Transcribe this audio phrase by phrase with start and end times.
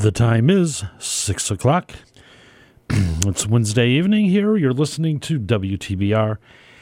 [0.00, 1.92] The time is 6 o'clock.
[2.88, 4.56] it's Wednesday evening here.
[4.56, 6.38] You're listening to WTBR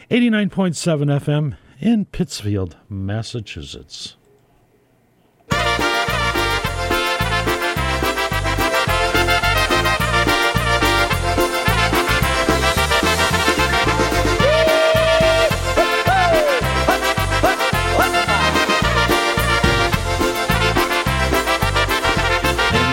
[0.09, 4.15] 89.7 FM in Pittsfield, Massachusetts.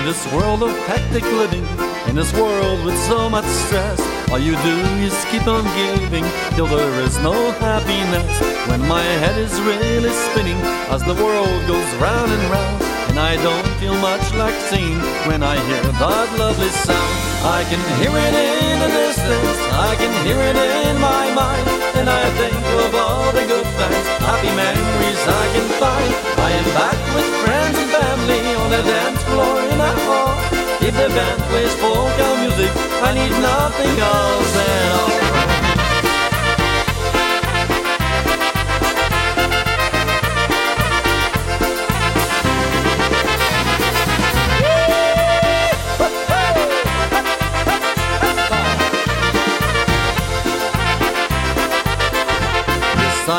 [0.05, 1.65] This world of hectic living,
[2.07, 3.99] in this world with so much stress,
[4.29, 6.23] all you do is keep on giving
[6.55, 8.69] till there is no happiness.
[8.69, 10.61] When my head is really spinning
[10.93, 12.84] as the world goes round and round,
[13.15, 17.15] and I don't feel much like singing when I hear that lovely sound.
[17.47, 21.63] I can hear it in the distance, I can hear it in my mind,
[21.95, 26.11] and I think of all the good things, happy memories I can find.
[26.43, 30.35] I am back with friends and family on the dance floor in a hall.
[30.83, 35.54] If the band plays polka music, I need nothing else at all.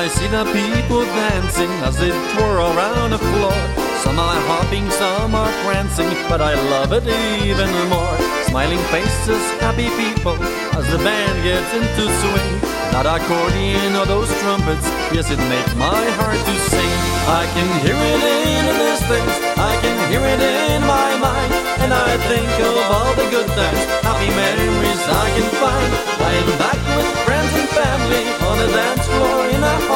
[0.07, 3.59] I see the people dancing as they twirl around the floor.
[4.07, 7.03] Some are hopping, some are prancing, but I love it
[7.43, 8.15] even more.
[8.47, 10.39] Smiling faces, happy people,
[10.79, 12.55] as the band gets into swing.
[12.95, 16.95] That accordion or those trumpets, yes, it makes my heart to sing.
[17.27, 20.39] I can hear it in the distance, I can hear it
[20.71, 21.51] in my mind,
[21.83, 25.91] and I think of all the good times, happy memories I can find.
[26.23, 29.96] I am back with friends and family on the dance floor in a hall.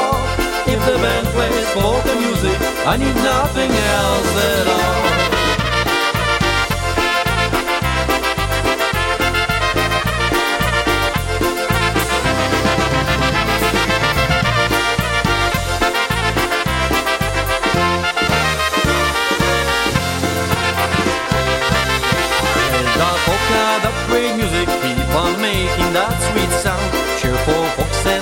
[0.72, 5.00] If the band plays polka music, I need nothing else at all.
[23.00, 23.80] The polka,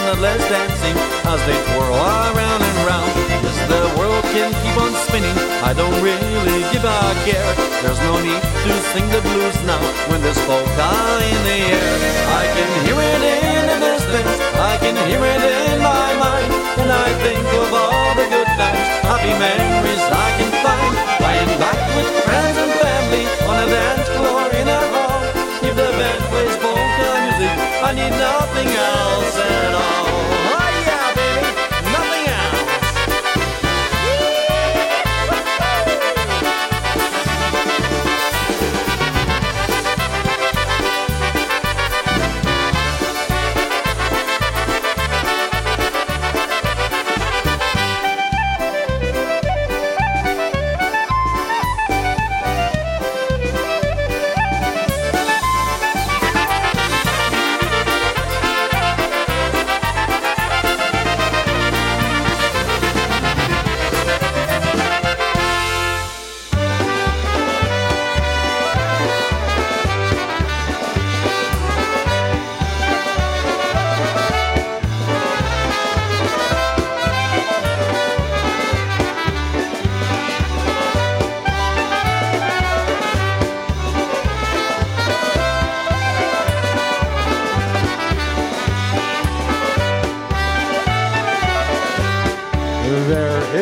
[0.08, 0.96] and dancing
[1.28, 3.12] as they twirl around and round.
[3.44, 5.36] Yes, the world can keep on spinning.
[5.60, 7.52] I don't really give a care.
[7.84, 10.88] There's no need to sing the blues now when there's polka
[11.28, 11.92] in the air.
[12.40, 14.32] I can hear it in the distance.
[14.56, 16.52] I can hear it in my mind.
[16.80, 20.94] And I think of all the good times, happy memories I can find.
[21.38, 24.77] Am back with friends and family on a dance floor in a
[27.98, 30.07] need nothing else at all.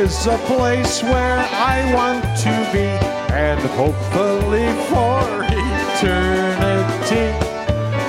[0.07, 1.39] Is a place where
[1.75, 2.87] I want to be,
[3.35, 7.27] and hopefully for eternity.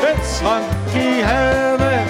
[0.10, 2.06] It's hunky heaven,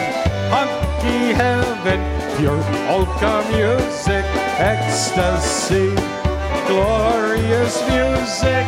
[0.56, 2.00] hunky heaven,
[2.36, 4.26] pure polka music,
[4.59, 5.96] ecstasy,
[6.68, 8.66] glorious music,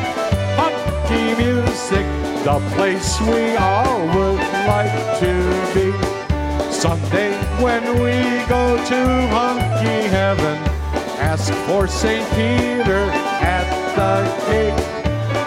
[0.62, 2.05] hunky music,
[2.47, 5.34] the place we all would like to
[5.76, 5.91] be.
[6.72, 7.34] Someday
[7.64, 8.16] when we
[8.47, 9.02] go to
[9.35, 10.78] hunky heaven,
[11.19, 12.25] ask for St.
[12.31, 13.03] Peter
[13.43, 14.16] at the
[14.47, 14.79] gate.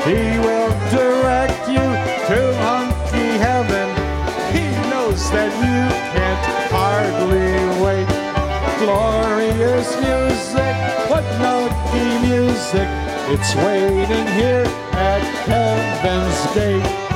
[0.05, 1.87] He will direct you
[2.29, 3.89] to hunky heaven.
[4.53, 5.81] He knows that you
[6.13, 8.09] can't hardly wait.
[8.79, 10.75] Glorious music,
[11.09, 12.89] what lucky music.
[13.33, 17.12] It's waiting here at heaven's gate.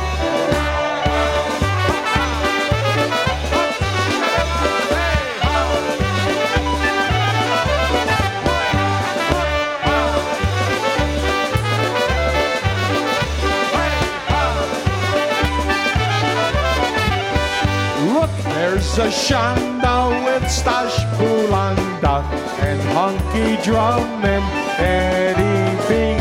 [18.99, 22.23] A shanda with Stash Bulanda
[22.61, 24.45] and Hunky Drum and
[24.81, 26.17] Eddie B.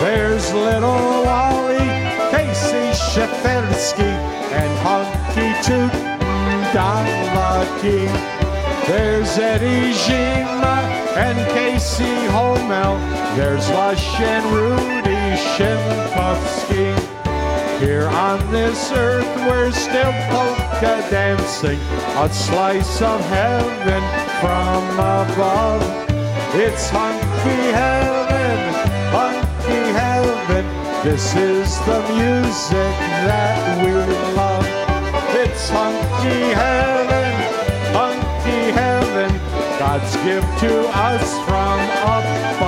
[0.00, 1.76] There's little Wally,
[2.30, 4.14] Casey Shefersky,
[4.52, 5.92] and Hunky Toot
[6.72, 8.06] Dalaki.
[8.86, 10.76] There's Eddie Zima
[11.14, 12.96] and Casey Homel.
[13.36, 16.96] There's Lush and Rudy Shimpofsky.
[17.80, 20.12] Here on this earth, we're still
[20.78, 21.78] polka dancing,
[22.16, 24.02] a slice of heaven
[24.40, 25.82] from above.
[26.54, 28.74] It's hunky heaven,
[29.10, 30.64] hunky heaven.
[31.02, 32.94] This is the music
[33.26, 33.92] that we
[34.36, 34.66] love.
[35.34, 37.32] It's hunky heaven,
[37.92, 39.30] hunky heaven.
[39.78, 42.67] God's gift to us from above.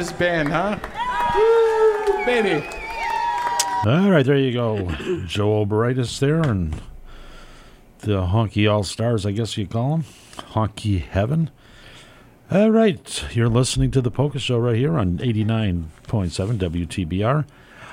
[0.00, 0.78] This band, huh?
[1.36, 2.66] Woo, baby.
[3.84, 4.90] All right, there you go.
[5.26, 6.72] Joe Oberaitis there and
[7.98, 10.04] the Honky All Stars, I guess you call them.
[10.54, 11.50] Honky Heaven.
[12.50, 17.44] All right, you're listening to the Polka Show right here on 89.7 WTBR.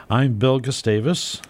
[0.10, 1.42] I'm Bill Gustavus.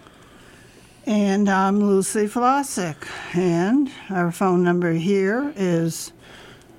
[1.06, 3.06] And I'm Lucy Flossick.
[3.32, 6.12] And our phone number here is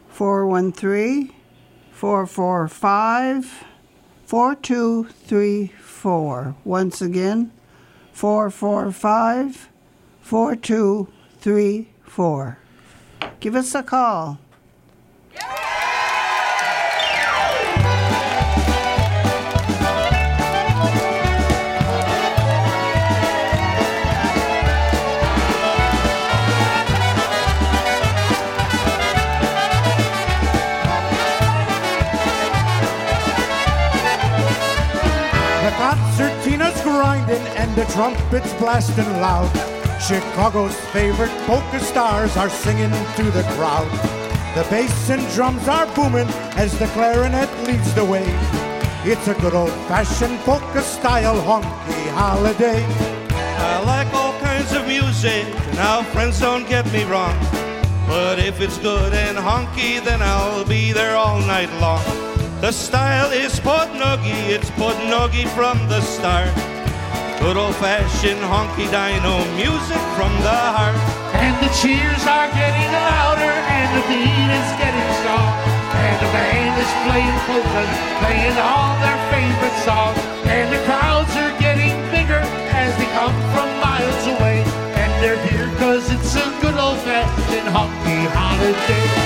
[0.10, 1.34] 413
[1.94, 3.69] 445
[4.30, 6.56] 4234.
[6.64, 7.52] Once again,
[8.14, 9.68] 445
[10.22, 12.58] 4234.
[13.40, 14.38] Give us a call.
[15.34, 15.40] The
[37.80, 39.50] the trumpets blasting loud.
[40.02, 43.90] Chicago's favorite polka stars are singing to the crowd.
[44.54, 46.28] The bass and drums are booming
[46.58, 48.26] as the clarinet leads the way.
[49.06, 52.84] It's a good old-fashioned polka style honky holiday.
[53.32, 55.46] I like all kinds of music.
[55.76, 57.38] Now, friends, don't get me wrong.
[58.08, 62.04] But if it's good and honky, then I'll be there all night long.
[62.60, 66.79] The style is Podnogi, it's Podnogi from the start.
[67.40, 71.00] Good old fashioned honky dino music from the heart.
[71.40, 75.48] And the cheers are getting louder and the beat is getting strong.
[75.88, 80.20] And the band is playing polkas, playing all their favorite songs.
[80.52, 82.44] And the crowds are getting bigger
[82.76, 84.60] as they come from miles away.
[85.00, 89.19] And they're here cause it's a good old fashioned honky holiday.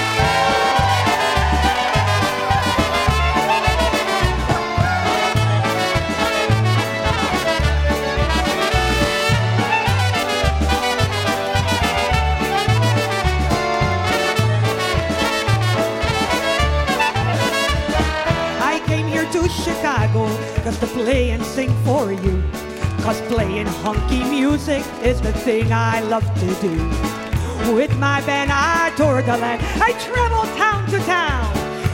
[19.83, 20.29] Chicago
[20.63, 22.41] just to play and sing for you.
[23.03, 26.75] Cause playing honky music is the thing I love to do.
[27.75, 29.61] With my band, I tour the land.
[29.83, 31.51] I travel town to town.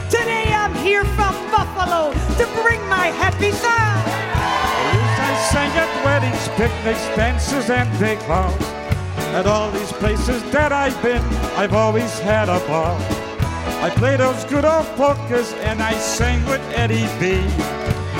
[0.08, 4.06] Today I'm here from Buffalo to bring my happy sound.
[5.26, 8.54] I sang at weddings, picnics, dances, and big balls.
[9.34, 11.24] At all these places that I've been,
[11.58, 13.29] I've always had a ball.
[13.80, 17.40] I play those good old polkas and I sang with Eddie B.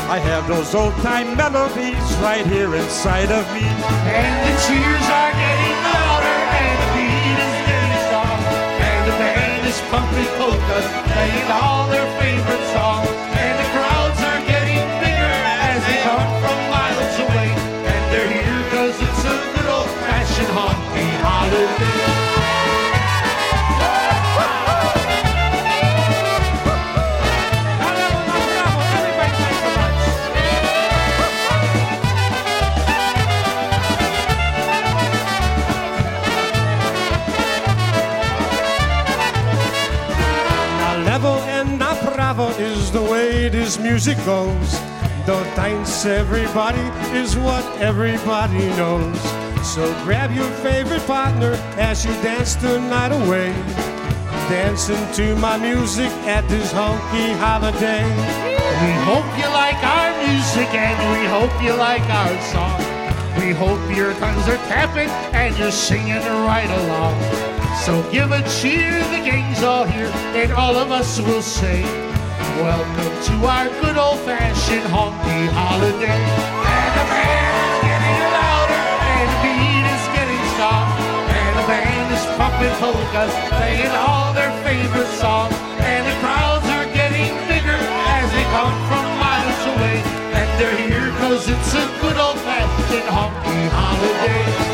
[0.09, 3.69] I have those old time melodies right here inside of me.
[4.09, 8.41] And the cheers are getting louder and the beat is getting strong.
[8.89, 12.70] And the band is pumping polkas, playing all their favorite
[43.71, 44.73] this music goes.
[45.27, 46.83] Don't dance everybody
[47.17, 49.17] is what everybody knows.
[49.63, 53.53] So grab your favorite partner as you dance the night away.
[54.51, 58.03] dancing to my music at this honky holiday.
[58.83, 62.81] We hope you like our music and we hope you like our song.
[63.39, 67.15] We hope your tongues are tapping and you're singing right along.
[67.85, 72.10] So give a cheer, the gang's all here, and all of us will say,
[72.61, 76.13] Welcome to our good old fashioned honky holiday.
[76.13, 82.21] And the band's getting louder, and the beat is getting soft, and the band is
[82.37, 87.81] pumping polkas, playing all their favorite songs, and the crowds are getting bigger
[88.21, 90.05] as they come from miles away,
[90.37, 94.70] and they're here 'cause it's a good old fashioned honky holiday.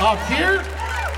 [0.00, 0.64] Up here,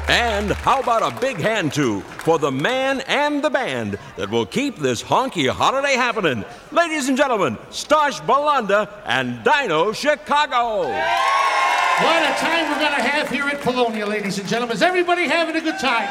[0.08, 4.44] And how about a big hand too for the man and the band that will
[4.44, 6.44] keep this honky holiday happening?
[6.72, 10.80] Ladies and gentlemen, Stosh Balanda and Dino Chicago.
[10.80, 14.76] what a time we're going to have here at Polonia, ladies and gentlemen.
[14.76, 16.08] Is everybody having a good time?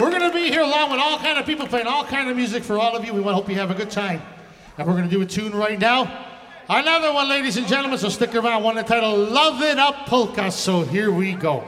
[0.00, 2.36] We're going to be here along with all kind of people playing all kind of
[2.36, 3.12] music for all of you.
[3.12, 4.22] We want to hope you have a good time.
[4.78, 6.27] And we're going to do a tune right now.
[6.70, 8.62] Another one, ladies and gentlemen, so stick around.
[8.62, 10.50] One entitled Love It Up Polka.
[10.50, 11.64] So here we go.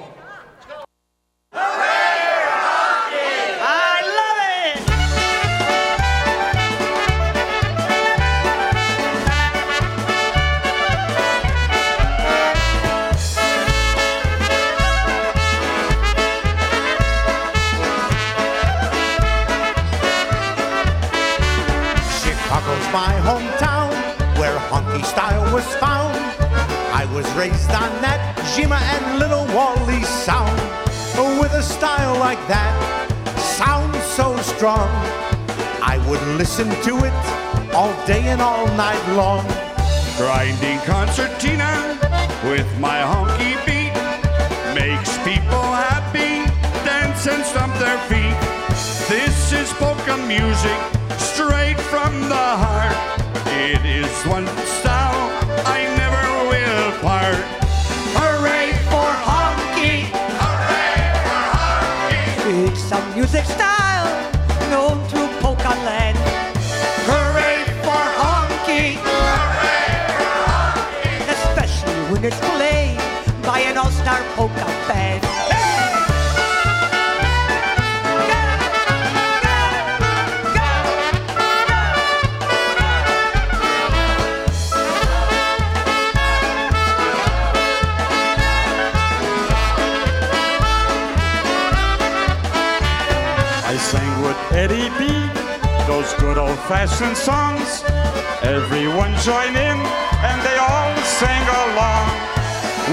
[25.61, 26.17] Was found.
[27.03, 28.21] I was raised on that
[28.55, 30.57] Zima and Little Wally sound.
[31.39, 32.73] With a style like that,
[33.61, 34.89] sound so strong,
[35.85, 37.13] I would listen to it
[37.75, 39.45] all day and all night long.
[40.17, 41.99] Grinding concertina
[42.49, 43.93] with my honky beat
[44.73, 46.49] makes people happy,
[46.89, 48.39] dance and stomp their feet.
[49.13, 50.81] This is polka music
[51.19, 53.30] straight from the heart.
[53.53, 54.47] It is one
[54.79, 55.31] style
[55.67, 57.41] I never will part.
[58.17, 60.07] Hooray for honky!
[60.39, 62.69] Hooray for honky!
[62.69, 64.09] It's a music style
[64.71, 66.19] known through polka land.
[67.11, 68.99] Hooray for honky!
[71.29, 72.99] especially when it's played
[73.43, 75.30] by an all-star polka band.
[96.11, 97.83] Those good old fashioned songs.
[98.43, 99.79] Everyone join in
[100.27, 102.09] and they all sing along.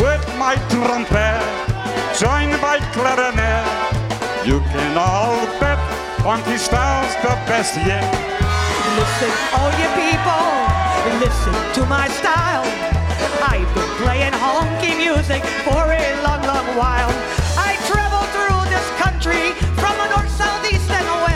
[0.02, 1.42] With my trumpet,
[2.18, 3.66] joined by clarinet.
[4.46, 5.80] You can all bet
[6.22, 8.06] funky style's the best yet.
[8.98, 10.48] Listen, all you people,
[11.20, 12.66] listen to my style.
[13.42, 17.12] I've been playing honky music for a long, long while.
[17.58, 21.27] I travel through this country from the north, south, east, and west,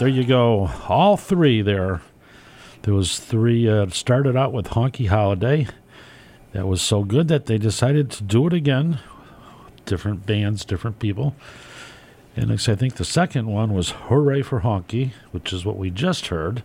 [0.00, 0.70] there you go.
[0.88, 2.00] All three there.
[2.82, 3.68] There was three.
[3.68, 5.68] Uh, started out with Honky Holiday.
[6.52, 8.98] That was so good that they decided to do it again.
[9.84, 11.34] Different bands, different people.
[12.34, 16.28] And I think the second one was Hooray for Honky, which is what we just
[16.28, 16.62] heard.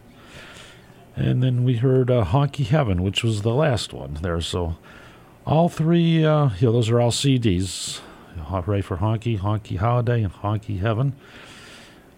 [1.18, 4.40] And then we heard uh, Honky Heaven, which was the last one there.
[4.40, 4.78] So
[5.46, 8.00] all three, uh, yeah, those are all CDs.
[8.38, 11.16] Hooray for Honky, Honky Holiday, and Honky Heaven.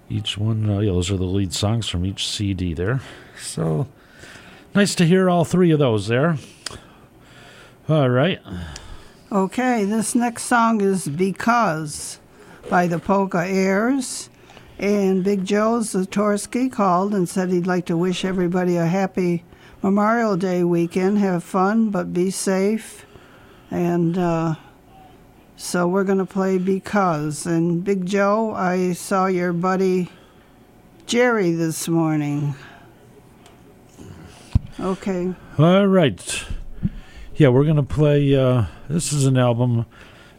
[0.10, 3.02] Each one, uh, yeah, those are the lead songs from each CD there.
[3.42, 3.88] So
[4.74, 6.38] nice to hear all three of those there.
[7.90, 8.42] All right.
[9.32, 12.20] Okay, this next song is Because
[12.70, 14.30] by the Polka Airs.
[14.80, 19.44] And Big Joe Zatorsky called and said he'd like to wish everybody a happy
[19.82, 21.18] Memorial Day weekend.
[21.18, 23.06] Have fun, but be safe.
[23.72, 24.56] And uh,
[25.58, 27.46] so we're going to play Because.
[27.46, 30.10] And Big Joe, I saw your buddy
[31.08, 32.56] Jerry this morning.
[34.80, 35.34] Okay.
[35.58, 36.46] All right.
[37.36, 38.36] Yeah, we're going to play.
[38.36, 39.88] Uh, this is an album.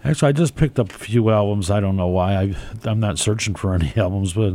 [0.05, 1.71] Actually, I just picked up a few albums.
[1.71, 2.35] I don't know why.
[2.35, 4.55] I, I'm not searching for any albums, but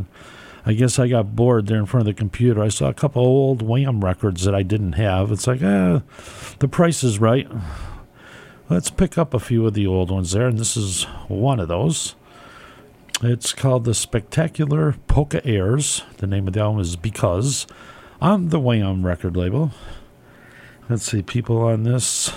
[0.66, 2.64] I guess I got bored there in front of the computer.
[2.64, 5.30] I saw a couple old Wham records that I didn't have.
[5.30, 6.00] It's like, eh,
[6.60, 7.50] the price is right.
[8.70, 11.68] Let's pick up a few of the old ones there, and this is one of
[11.68, 12.16] those.
[13.22, 16.04] It's called The Spectacular Polka Airs.
[16.18, 17.68] The name of the album is Because
[18.22, 19.72] on the Wham record label.
[20.88, 22.32] Let's see, people on this.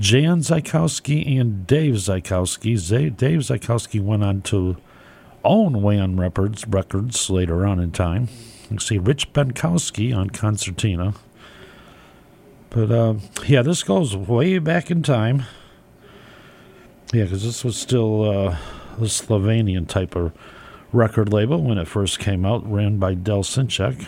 [0.00, 3.16] Jan Zykowski and Dave Zykowski.
[3.16, 4.78] Dave Zykowski went on to
[5.44, 8.28] own Wham Records, records later on in time.
[8.70, 11.14] You see Rich Benkowski on concertina.
[12.70, 13.14] But uh,
[13.46, 15.44] yeah, this goes way back in time.
[17.12, 18.56] Yeah, because this was still uh,
[18.96, 20.32] a Slovenian type of
[20.92, 24.06] record label when it first came out, ran by Del Sinchak.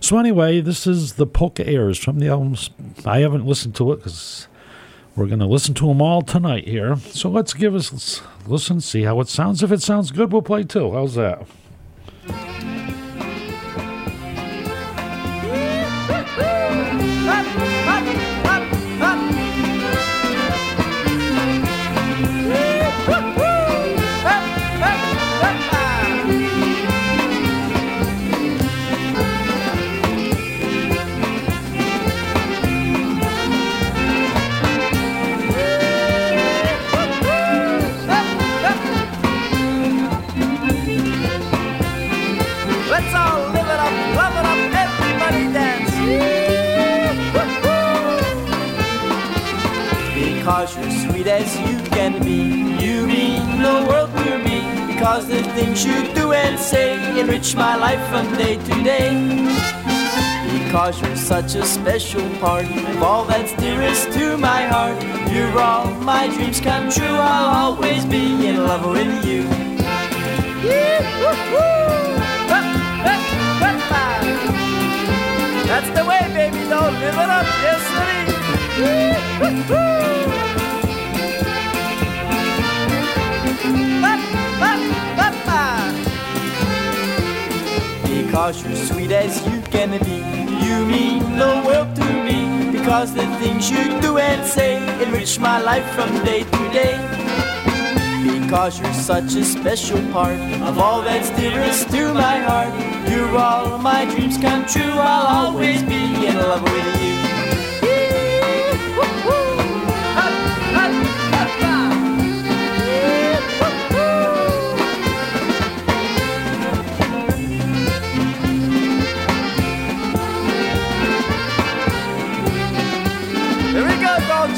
[0.00, 2.70] So anyway, this is the Polka Airs from the albums.
[3.04, 4.48] I haven't listened to it because
[5.14, 6.96] we're going to listen to them all tonight here.
[6.96, 9.62] So let's give us listen, see how it sounds.
[9.62, 10.92] If it sounds good, we'll play too.
[10.92, 11.46] How's that?
[50.50, 52.42] Because you're sweet as you can be,
[52.84, 54.58] you mean the world to me.
[54.92, 59.10] Because the things you do and say enrich my life from day to day.
[60.50, 65.00] Because you're such a special part of all that's dearest to my heart.
[65.32, 67.06] You're all my dreams come true.
[67.06, 69.44] I'll always be in love with you.
[75.70, 76.68] That's the way, baby.
[76.68, 77.90] Don't live it up, yes,
[88.30, 90.18] Because you're sweet as you can be,
[90.64, 92.70] you mean the world to me.
[92.70, 96.94] Because the things you do and say enrich my life from day to day.
[98.38, 102.72] Because you're such a special part of all that's dearest to my heart.
[103.10, 104.94] You're all my dreams come true.
[104.94, 107.39] I'll always be in love with you.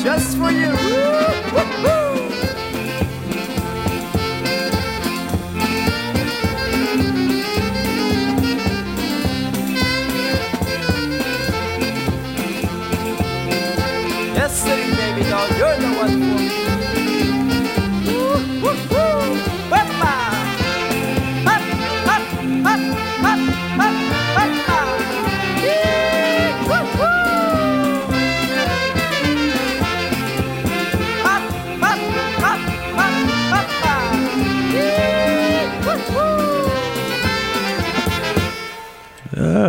[0.02, 0.91] Just for you.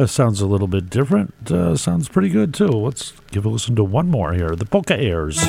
[0.03, 1.49] Uh, sounds a little bit different.
[1.49, 2.67] Uh, sounds pretty good too.
[2.67, 4.53] Let's give a listen to one more here.
[4.53, 5.41] The Polka Airs.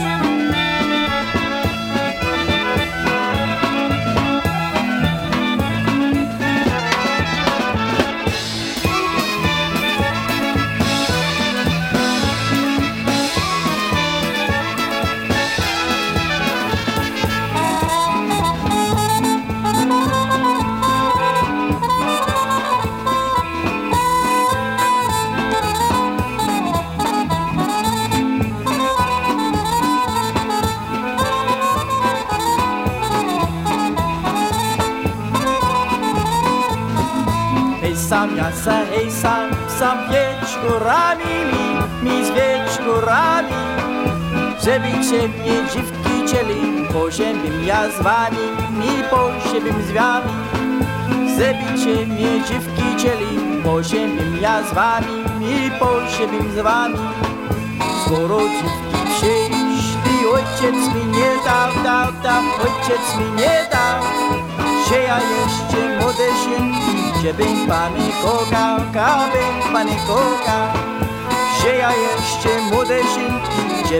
[44.75, 50.31] Żebyście mnie dziwki cieli, poziębim ja z wami, mi poziębim z wami.
[51.39, 56.99] Żebyście mnie dziwki cieli, poziębim ja z wami, mi poziębim z wami.
[58.07, 64.03] Skoro dziwki przyszli, ojciec mi nie dał, dał, dał, ojciec mi nie dał.
[64.89, 70.69] Że ja jeszcze młode święki, żebym pani kochał, kabym pani kochał.
[71.63, 73.01] Że ja jeszcze młode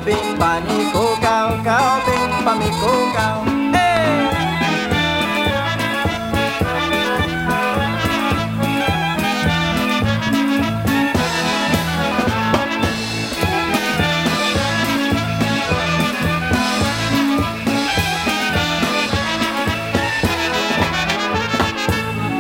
[0.01, 3.45] będzie bim pani kukał, kał, bim pani kukał.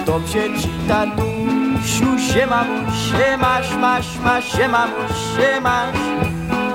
[0.06, 4.88] Dobrze ci tatusiu, siema siemasz, masz, masz, siema
[5.36, 6.33] siemasz.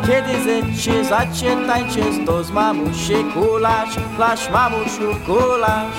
[0.09, 5.97] Kiedy zecie, zacie tańcie, to z mamusi kulasz, klasz mamusiu kulasz.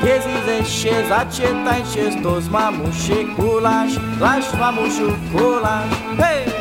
[0.00, 5.94] Kiedy zecie, zacie tańcie, to z mamusi kulasz, klasz mamusiu kulasz.
[6.18, 6.59] Hej!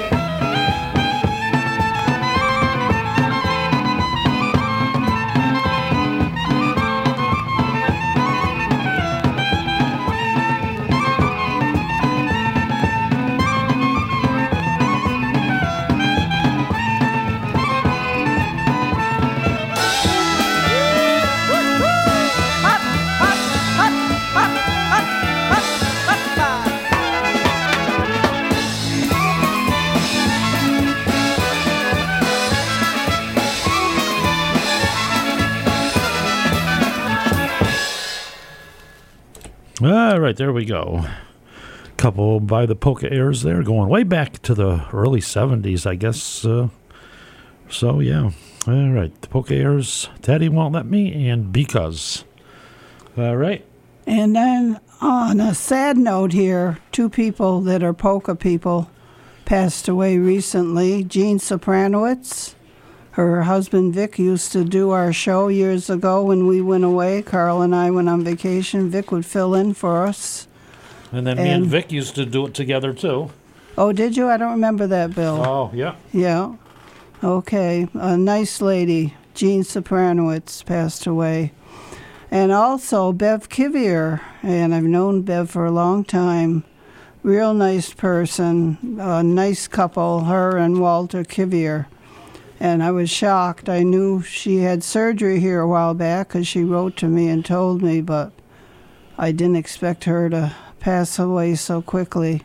[39.90, 41.04] All right, there we go.
[41.98, 46.46] Couple by the Polka Airs there, going way back to the early 70s, I guess.
[46.46, 46.68] Uh,
[47.70, 48.30] so, yeah.
[48.68, 52.24] All right, the Polka Airs, Daddy Won't Let Me, and Because.
[53.18, 53.66] All right.
[54.06, 58.92] And then on a sad note here, two people that are polka people
[59.46, 61.04] passed away recently.
[61.04, 62.54] Jean Sopranowitz,
[63.20, 67.22] her husband Vic used to do our show years ago when we went away.
[67.22, 68.90] Carl and I went on vacation.
[68.90, 70.48] Vic would fill in for us.
[71.12, 73.32] And then me and And- Vic used to do it together, too.
[73.78, 74.30] Oh, did you?
[74.30, 75.44] I don't remember that, Bill.
[75.46, 75.96] Oh, yeah.
[76.14, 76.54] Yeah.
[77.24, 77.88] Okay.
[77.94, 81.52] A nice lady, Jean Sopranowitz, passed away.
[82.32, 86.64] And also Bev Kivier, and I've known Bev for a long time.
[87.24, 91.88] Real nice person, a nice couple, her and Walter Kivier.
[92.60, 93.70] And I was shocked.
[93.70, 97.46] I knew she had surgery here a while back because she wrote to me and
[97.46, 98.34] told me, but
[99.18, 102.44] I didn't expect her to pass away so quickly.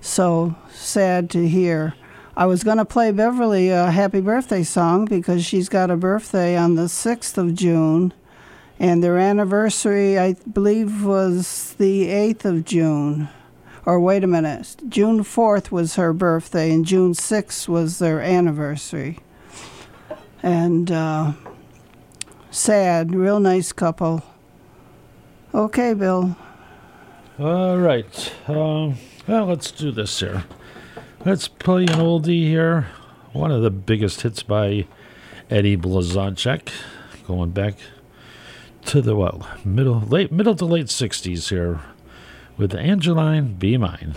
[0.00, 1.94] So sad to hear.
[2.36, 6.56] I was going to play Beverly a happy birthday song because she's got a birthday
[6.56, 8.12] on the 6th of June.
[8.78, 13.28] And their anniversary, I believe, was the 8th of June.
[13.84, 19.18] Or wait a minute, June 4th was her birthday, and June 6th was their anniversary.
[20.40, 21.32] And uh,
[22.50, 24.22] sad, real nice couple.
[25.52, 26.36] Okay, Bill.
[27.40, 28.32] All right.
[28.46, 30.44] Um, well, let's do this here.
[31.24, 32.86] Let's play an oldie here.
[33.32, 34.86] One of the biggest hits by
[35.50, 36.68] Eddie Blazonczyk,
[37.26, 37.74] going back
[38.86, 41.80] to the well middle late middle to late '60s here
[42.56, 44.14] with Angeline Be Mine.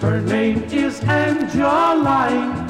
[0.00, 2.68] Her name is Angeline.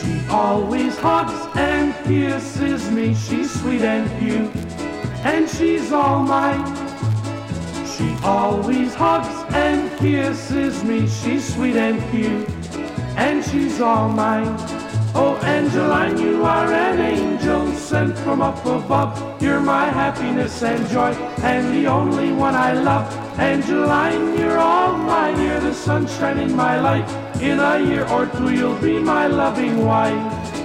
[0.00, 3.14] She always hugs and kisses me.
[3.14, 4.50] She's sweet and cute,
[5.24, 6.66] and she's all mine.
[7.86, 11.06] She always hugs and kisses me.
[11.06, 12.48] She's sweet and cute,
[13.16, 14.81] and she's all mine.
[15.14, 19.42] Oh, Angeline, you are an angel sent from up above.
[19.42, 23.12] You're my happiness and joy, and the only one I love.
[23.38, 25.38] Angeline, you're all mine.
[25.42, 27.06] You're the sunshine in my life.
[27.42, 30.61] In a year or two, you'll be my loving wife.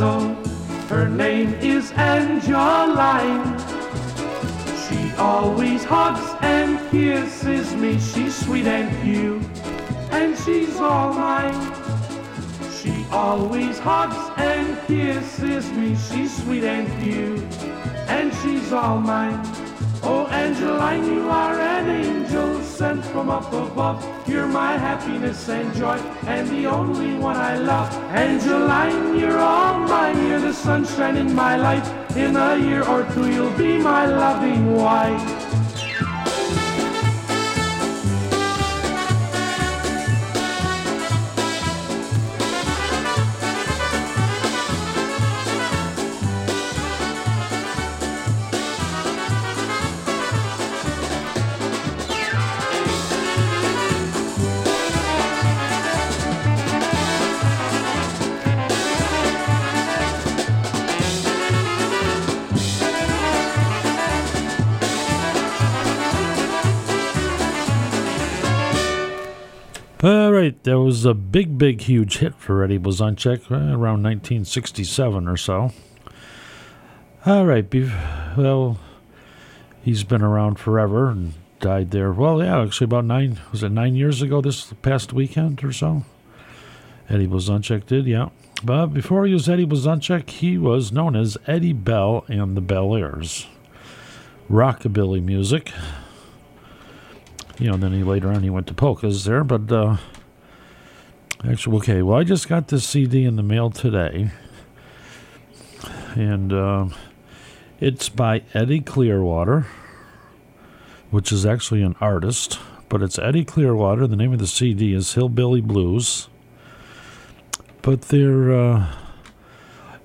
[0.00, 0.34] So.
[0.88, 3.44] Her name is Angeline.
[4.84, 8.00] She always hugs and kisses me.
[8.00, 9.42] She's sweet and cute,
[10.10, 11.60] and she's all mine.
[12.78, 15.94] She always hugs and kisses me.
[16.08, 17.44] She's sweet and cute,
[18.08, 19.69] and she's all mine.
[20.50, 24.04] Angeline, you are an angel sent from up above.
[24.28, 27.94] You're my happiness and joy, and the only one I love.
[28.12, 30.26] Angeline, you're all mine.
[30.26, 31.86] You're the sunshine in my life.
[32.16, 35.49] In a year or two, you'll be my loving wife.
[70.62, 75.72] There was a big, big, huge hit for Eddie Blazonczyk uh, around 1967 or so.
[77.26, 77.66] All right,
[78.36, 78.78] well,
[79.82, 82.12] he's been around forever and died there.
[82.12, 86.04] Well, yeah, actually about nine, was it nine years ago this past weekend or so?
[87.08, 88.30] Eddie Blazonczyk did, yeah.
[88.62, 92.94] But before he was Eddie Blazonczyk, he was known as Eddie Bell and the Bel
[92.94, 93.46] Airs.
[94.50, 95.72] Rockabilly music
[97.60, 99.98] you know, then he later on he went to polkas there, but uh,
[101.44, 102.02] actually, okay.
[102.02, 104.30] Well, I just got this CD in the mail today,
[106.14, 106.88] and uh,
[107.80, 109.66] it's by Eddie Clearwater,
[111.10, 114.06] which is actually an artist, but it's Eddie Clearwater.
[114.06, 116.28] The name of the CD is Hillbilly Blues,
[117.82, 118.94] but they're uh,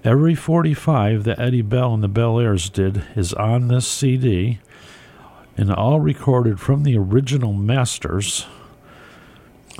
[0.03, 4.59] every 45 that Eddie Bell and the Bel Airs did is on this CD
[5.57, 8.45] and all recorded from the original masters.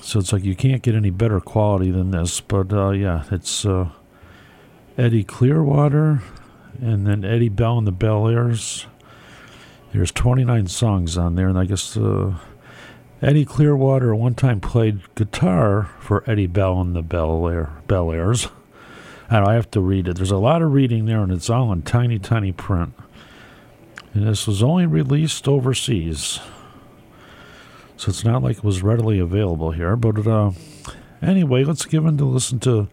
[0.06, 2.40] So it's like you can't get any better quality than this.
[2.40, 3.90] But uh, yeah, it's uh,
[5.00, 6.22] Eddie Clearwater
[6.80, 8.86] and then Eddie Bell and the Bel Airs.
[9.92, 12.36] There's 29 songs on there, and I guess uh,
[13.20, 18.48] Eddie Clearwater one time played guitar for Eddie Bell and the Bel, Air, Bel Airs.
[19.28, 20.18] And I have to read it.
[20.18, 22.94] There's a lot of reading there, and it's all in tiny, tiny print.
[24.14, 26.40] And this was only released overseas.
[27.98, 29.96] So it's not like it was readily available here.
[29.96, 30.52] But uh,
[31.22, 32.90] anyway, let's give him to listen to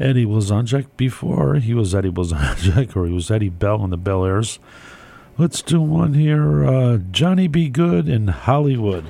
[0.00, 4.24] Eddie Blazonczyk before he was Eddie Blazonczyk or he was Eddie Bell in the Bel
[4.24, 4.58] Airs.
[5.38, 7.68] Let's do one here uh, Johnny B.
[7.68, 9.04] Goode in Hollywood.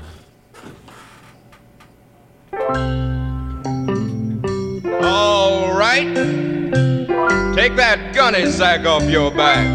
[5.03, 6.15] All right.
[7.55, 9.67] Take that gunny sack off your back.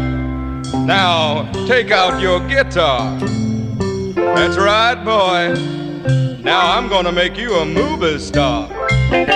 [0.74, 3.18] Now take out your guitar.
[4.34, 5.54] That's right, boy.
[6.42, 8.68] Now I'm gonna make you a movie star.
[8.68, 9.26] Hey,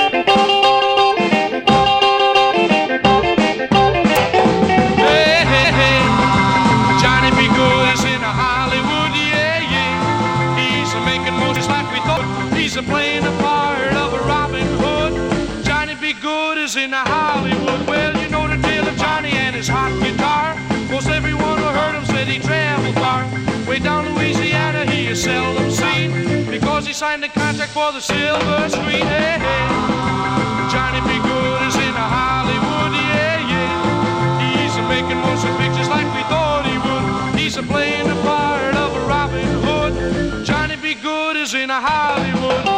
[5.52, 6.00] hey, hey.
[7.00, 7.48] Johnny B.
[7.56, 10.56] Goode is in Hollywood, yeah, yeah.
[10.60, 11.34] He's making
[11.68, 12.24] like we thought.
[12.54, 15.64] He's a playing the part of a Robin Hood.
[15.64, 16.12] Johnny B.
[16.12, 17.86] Goode is in Hollywood.
[17.88, 20.56] Well, you know the tale of Johnny and his hot guitar.
[20.90, 21.94] Most everyone who heard
[22.94, 23.22] far.
[23.68, 24.53] Way down Louisiana,
[24.94, 26.10] he is seldom seen
[26.50, 29.06] because he signed a contract for the silver screen.
[29.14, 29.66] Hey, hey.
[30.70, 31.18] Johnny B.
[31.26, 34.56] Goode is in Hollywood, yeah, yeah.
[34.56, 37.38] He's making motion pictures like we thought he would.
[37.38, 40.44] He's playing the part of a Robin Hood.
[40.44, 40.94] Johnny B.
[40.94, 42.73] Goode is in Hollywood.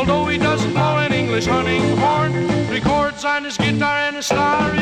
[0.00, 2.32] Although he doesn't blow an English hunting horn,
[2.70, 4.79] records on his guitar and a star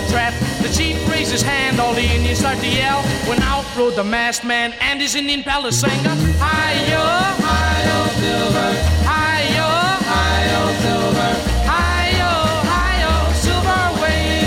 [0.00, 0.34] a trap.
[0.62, 3.02] The chief raised his hand, all the Indians start to yell.
[3.28, 6.16] When out rode the masked man and his Indian palace singer.
[6.38, 7.04] Hi-yo,
[7.44, 8.70] hi-yo, silver,
[9.04, 9.68] hi-yo,
[10.12, 11.32] hi-yo, silver,
[11.68, 12.32] hi-yo,
[12.72, 13.12] hi-yo,
[13.44, 14.40] silver way.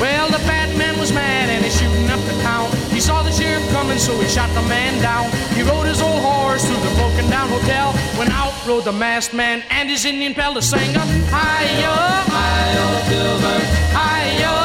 [0.00, 2.70] Well, the fat man was mad and he's shooting up the town.
[2.90, 5.30] He saw the sheriff coming, so he shot the man down.
[5.54, 7.92] He rode his old horse through the broken down hotel.
[8.18, 10.54] When out rode the masked man and his Indian pal.
[10.54, 10.62] Hi-yo,
[11.32, 13.58] hi-yo, silver,
[13.92, 14.63] hi-yo, hi-yo,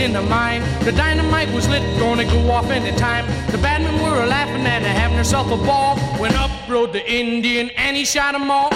[0.00, 0.62] in the mine.
[0.84, 3.26] The dynamite was lit, gonna go off any time.
[3.50, 5.98] The badmen were laughing and having herself a ball.
[6.18, 8.72] When up rode the Indian and he shot 'em all.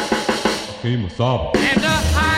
[0.85, 1.51] Of Saba.
[1.57, 2.34] And a hi-yo,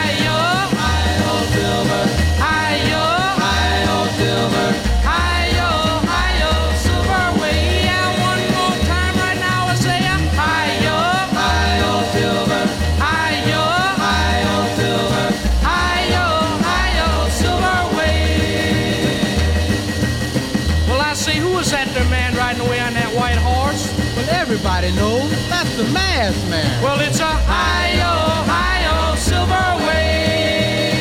[26.27, 26.83] the masked man.
[26.83, 28.03] Well, it's a hi-yo,
[28.51, 30.99] hi-yo, silver way.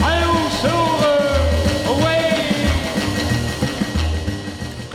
[0.00, 1.18] Hi-yo, Silver!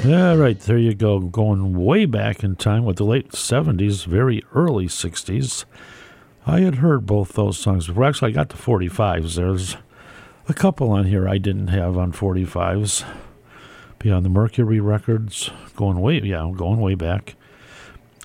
[0.05, 0.21] Away!
[0.29, 1.19] All right, there you go.
[1.19, 5.65] Going way back in time with the late 70s, very early 60s.
[6.45, 8.05] I had heard both those songs before.
[8.05, 9.35] Actually, I got the 45s.
[9.35, 9.75] There's
[10.47, 13.03] a couple on here I didn't have on 45s.
[13.99, 17.35] Beyond the Mercury records, going way, yeah, going way back.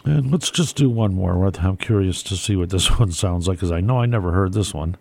[0.04, 1.50] And let's just do one more.
[1.58, 4.52] I'm curious to see what this one sounds like because I know I never heard
[4.52, 4.96] this one.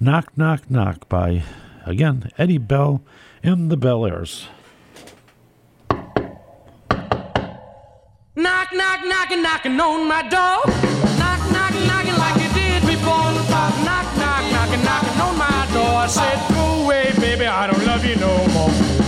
[0.00, 1.42] Knock, Knock, Knock by,
[1.84, 3.02] again, Eddie Bell
[3.42, 4.48] and the Bel Airs.
[8.36, 10.60] Knock, knock, knocking, knocking on my door.
[11.18, 13.32] Knock, knock, knocking like you did before.
[13.50, 15.94] Knock, knock, knocking, knocking on my door.
[15.96, 19.07] I said, go away, baby, I don't love you no more.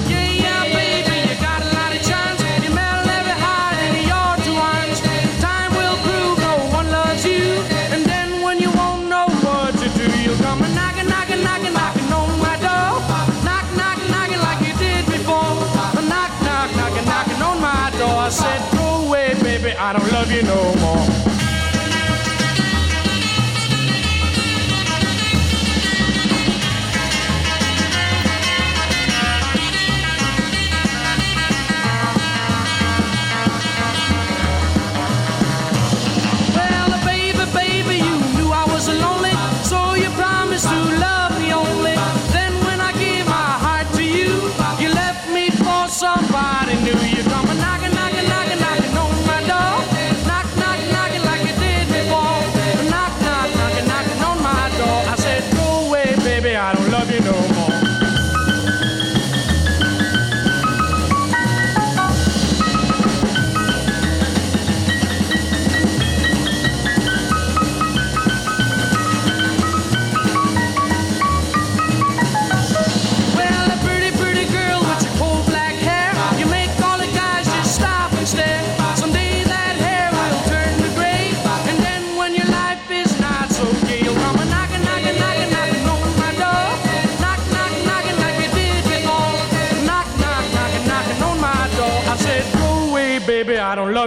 [19.91, 21.10] I don't love you no more.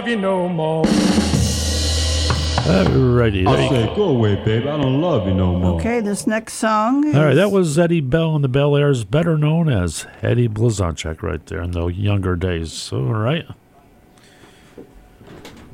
[0.04, 0.84] Love you no more.
[2.64, 3.74] Alrighty, there I you go.
[3.74, 4.66] said, go away, babe.
[4.66, 5.80] I don't love you no more.
[5.80, 9.04] Okay, this next song is All right, that was Eddie Bell and the Bel Airs,
[9.04, 12.92] better known as Eddie Blazonczyk right there in the younger days.
[12.92, 13.46] All right.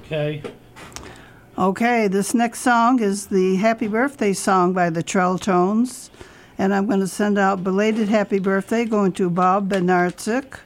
[0.04, 0.42] Okay.
[1.58, 6.08] Okay, this next song is the Happy Birthday song by the Trelltones.
[6.56, 10.60] And I'm going to send out belated happy birthday going to Bob Benarczyk.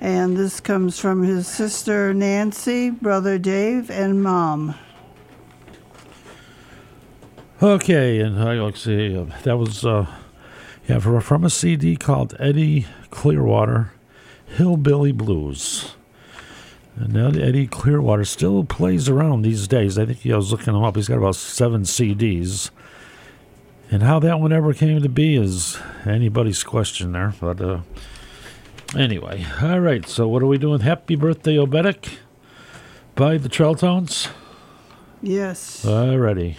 [0.00, 4.74] And this comes from his sister Nancy, brother Dave, and mom.
[7.60, 9.16] Okay, and uh, let's see.
[9.16, 10.06] Uh, that was uh,
[10.88, 13.92] yeah from, a CD called Eddie Clearwater
[14.46, 15.96] Hillbilly Blues.
[16.94, 19.98] And now Eddie Clearwater still plays around these days.
[19.98, 20.94] I think I was looking him up.
[20.94, 22.70] He's got about seven CDs.
[23.90, 27.34] And how that one ever came to be is anybody's question there.
[27.40, 27.80] But uh,
[28.96, 30.06] anyway, all right.
[30.08, 30.80] So what are we doing?
[30.80, 32.18] Happy birthday, Obetic,
[33.14, 34.30] by the Trelltones.
[35.22, 35.84] Yes.
[35.84, 36.56] All Alrighty.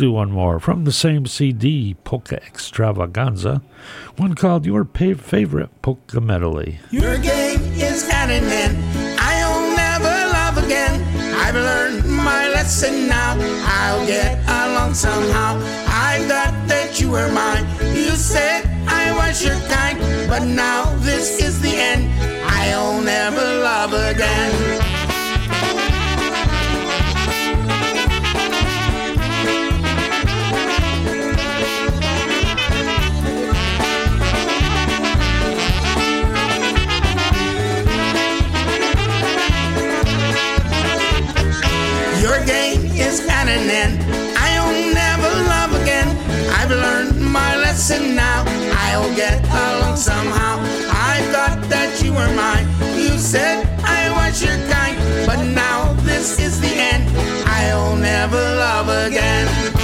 [0.00, 0.58] Do one more.
[0.58, 3.60] From the same CD, Polka Extravaganza,
[4.16, 6.80] one called Your pa- Favorite Polka Medley.
[6.90, 8.08] Your game is.
[8.10, 11.02] I'll never love again.
[11.36, 13.36] I've learned my lesson now.
[13.66, 15.60] I'll get along somehow.
[15.86, 17.66] I thought that you were mine.
[17.94, 19.98] You said I was your kind,
[20.30, 22.08] but now this is the end.
[22.46, 24.79] I'll never love again.
[43.40, 43.96] At an end.
[44.36, 46.08] I'll never love again.
[46.58, 48.44] I've learned my lesson now.
[48.86, 50.58] I'll get along somehow.
[51.12, 52.66] I thought that you were mine.
[52.96, 57.04] You said I was your kind, but now this is the end.
[57.46, 59.79] I'll never love again.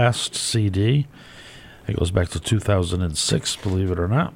[0.00, 1.06] Last CD,
[1.86, 4.32] it goes back to 2006, believe it or not.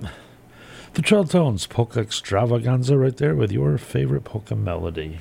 [0.93, 5.21] The Trelltones Polka Extravaganza right there with your favorite polka melody.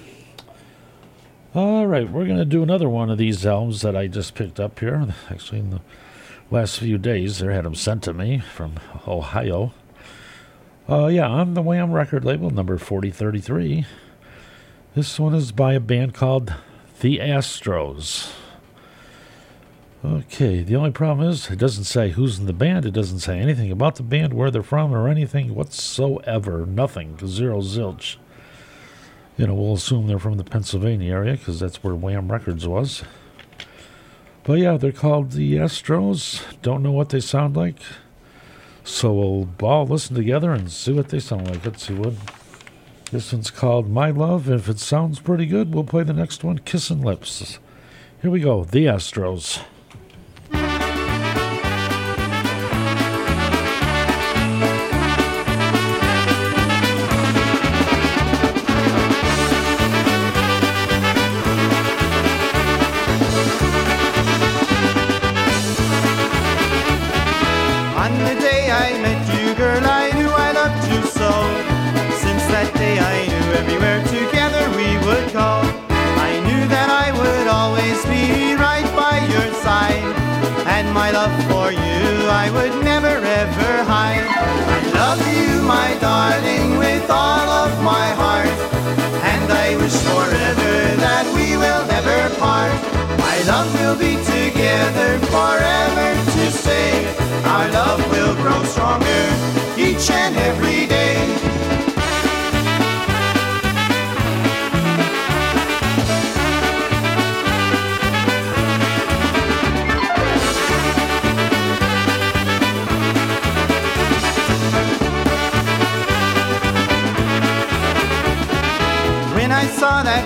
[1.56, 4.60] All right, we're going to do another one of these albums that I just picked
[4.60, 5.16] up here.
[5.30, 5.82] Actually, in the
[6.52, 9.72] last few days, they had them sent to me from Ohio.
[10.90, 13.86] Uh, yeah, on the Wham record label, number 4033.
[14.94, 16.54] This one is by a band called
[17.00, 18.43] The Astros.
[20.06, 22.86] Okay, the only problem is it doesn't say who's in the band.
[22.86, 26.66] It doesn't say anything about the band, where they're from, or anything whatsoever.
[26.66, 27.18] Nothing.
[27.26, 28.18] Zero zilch.
[29.38, 33.04] You know, we'll assume they're from the Pennsylvania area because that's where Wham Records was.
[34.44, 36.44] But yeah, they're called the Astros.
[36.62, 37.78] Don't know what they sound like.
[38.84, 41.64] So we'll all listen together and see what they sound like.
[41.64, 42.14] Let's see what.
[43.10, 44.50] This one's called My Love.
[44.50, 47.60] If it sounds pretty good, we'll play the next one, Kissin' Lips.
[48.22, 49.64] Here we go, the Astros.
[81.14, 84.26] Love for you I would never ever hide.
[84.26, 88.58] I love you, my darling, with all of my heart.
[89.32, 90.74] And I wish forever
[91.06, 92.74] that we will never part.
[93.20, 97.06] My love will be together forever to stay.
[97.46, 99.24] Our love will grow stronger
[99.78, 101.43] each and every day.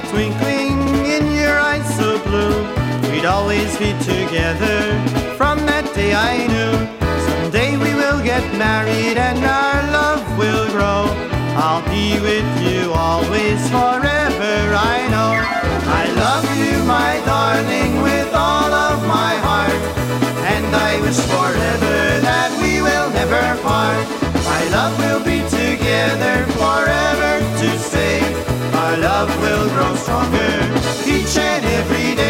[0.10, 2.56] Twinkling in your eyes so blue,
[3.12, 4.78] we'd always be together.
[5.38, 6.74] From that day I knew
[7.28, 11.10] someday we will get married and our love will grow.
[11.58, 15.34] I'll be with you always, forever, I know.
[16.02, 19.82] I love you, my darling, with all of my heart.
[20.54, 24.06] And I wish forever that we will never part.
[24.45, 28.37] My love will be together forever to stay.
[28.88, 30.40] Our love will grow stronger
[31.06, 32.27] each and every day.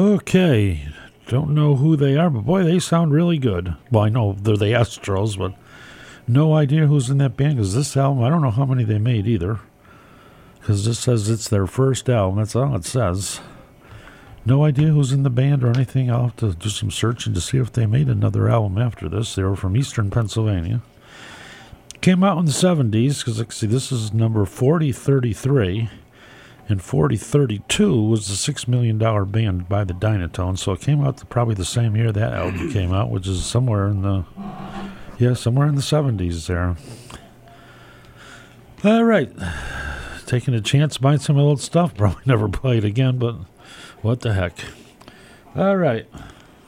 [0.00, 0.88] Okay.
[1.28, 3.76] Don't know who they are, but boy, they sound really good.
[3.90, 5.52] Well, I know they're the Astros, but
[6.26, 8.96] no idea who's in that band because this album, I don't know how many they
[8.96, 9.60] made either.
[10.58, 12.38] Because this says it's their first album.
[12.38, 13.42] That's all it says.
[14.46, 16.10] No idea who's in the band or anything.
[16.10, 19.34] I'll have to do some searching to see if they made another album after this.
[19.34, 20.80] They were from Eastern Pennsylvania.
[22.00, 25.90] Came out in the 70s because, see, this is number 4033.
[26.70, 30.58] And 4032 was the $6 million band by the Dynatones.
[30.58, 33.44] So it came out the, probably the same year that album came out, which is
[33.44, 34.24] somewhere in the,
[35.18, 36.76] yeah, somewhere in the 70s there.
[38.84, 39.32] All right.
[40.26, 41.94] Taking a chance, buying some old stuff.
[41.96, 43.34] Probably never play it again, but
[44.00, 44.56] what the heck.
[45.56, 46.06] All right.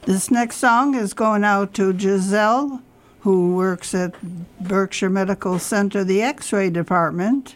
[0.03, 2.83] This next song is going out to Giselle,
[3.21, 4.17] who works at
[4.61, 7.55] Berkshire Medical Center, the X ray department.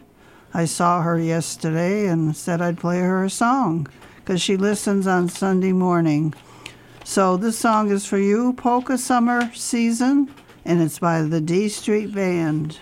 [0.56, 5.28] I saw her yesterday and said I'd play her a song because she listens on
[5.28, 6.32] Sunday morning.
[7.04, 10.32] So this song is for you, Polka Summer Season,
[10.64, 12.78] and it's by the D Street Band.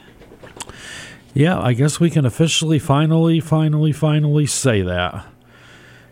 [1.32, 5.26] Yeah, I guess we can officially, finally, finally, finally say that.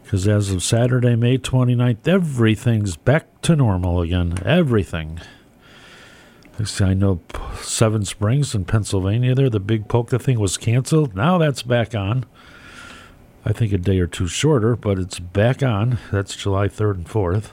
[0.02, 4.34] Because as of Saturday, May 29th, everything's back to normal again.
[4.44, 5.20] Everything.
[6.80, 7.20] I know
[7.60, 11.14] Seven Springs in Pennsylvania there, the big polka thing was canceled.
[11.14, 12.24] Now that's back on.
[13.44, 15.98] I think a day or two shorter, but it's back on.
[16.12, 17.50] That's July 3rd and 4th.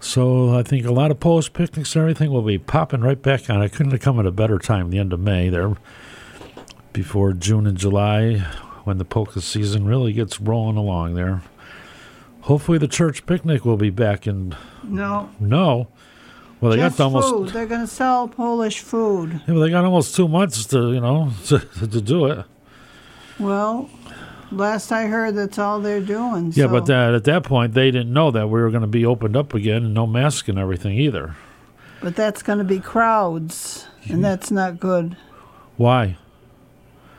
[0.00, 3.48] So I think a lot of Polish picnics and everything will be popping right back
[3.48, 3.62] on.
[3.62, 5.76] I couldn't have come at a better time, the end of May there,
[6.92, 8.38] before June and July,
[8.82, 11.42] when the polka season really gets rolling along there.
[12.42, 14.56] Hopefully the church picnic will be back in.
[14.82, 15.30] No.
[15.38, 15.86] No.
[16.62, 17.28] Well, they Just got almost.
[17.28, 17.48] food.
[17.48, 19.32] They're going to sell Polish food.
[19.32, 22.46] Yeah, well, they got almost two months to you know to, to do it.
[23.40, 23.90] Well,
[24.52, 26.52] last I heard, that's all they're doing.
[26.54, 28.86] Yeah, so- but that, at that point they didn't know that we were going to
[28.86, 31.34] be opened up again and no mask and everything either.
[32.00, 34.22] But that's going to be crowds, and hmm.
[34.22, 35.16] that's not good
[35.76, 36.16] Why?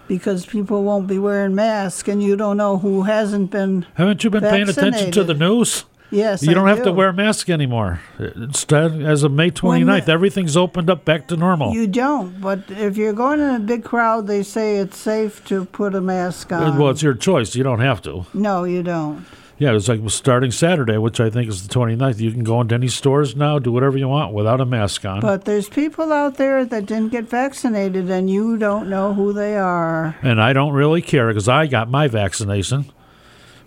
[0.08, 3.86] because people won't be wearing masks, and you don't know who hasn't been.
[3.96, 5.84] Haven't you been paying attention to the news?
[6.14, 8.00] Yes, You I don't have to wear a mask anymore.
[8.20, 11.74] Instead, as of May 29th, everything's opened up back to normal.
[11.74, 15.66] You don't, but if you're going in a big crowd, they say it's safe to
[15.66, 16.78] put a mask uh, on.
[16.78, 17.56] well, it's your choice.
[17.56, 18.26] You don't have to.
[18.34, 19.26] no, you don't.
[19.60, 22.20] Yeah, it's like starting Saturday, which I think is the 29th.
[22.20, 25.22] You can go into any stores now, do whatever you want without a mask on.
[25.22, 29.56] But there's people out there that didn't get vaccinated, and you don't know who they
[29.56, 30.18] are.
[30.22, 32.92] and I don't really care because I got my vaccination,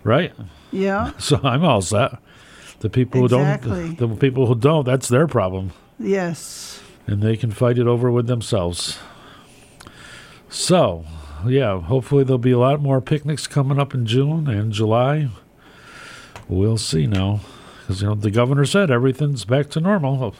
[0.03, 0.33] right?
[0.71, 1.13] Yeah.
[1.19, 2.19] So I'm all set.
[2.79, 3.71] The people Exactly.
[3.87, 6.79] who don't, the people who don't, that's their problem, Yes.
[7.07, 8.99] and they can fight it over with themselves.
[10.49, 11.03] So,
[11.45, 15.29] yeah, hopefully there'll be a lot more picnics coming up in June and July.
[16.47, 17.41] We'll see now,
[17.81, 20.35] because you know the governor said everything's back to normal.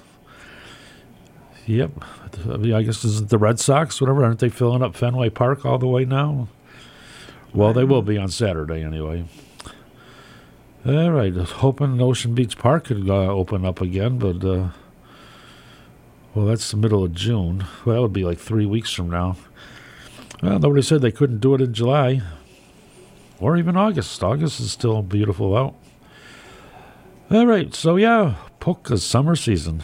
[1.65, 1.91] Yep,
[2.49, 4.23] I guess is the Red Sox, whatever?
[4.23, 6.47] Aren't they filling up Fenway Park all the way now?
[7.53, 9.25] Well, they will be on Saturday anyway.
[10.85, 14.69] All right, hoping Ocean Beach Park could uh, open up again, but uh,
[16.33, 17.65] well, that's the middle of June.
[17.83, 19.35] Well, that would be like three weeks from now.
[20.41, 22.21] Well, nobody said they couldn't do it in July
[23.39, 24.23] or even August.
[24.23, 25.75] August is still beautiful out.
[27.29, 29.83] All right, so yeah, polka summer season.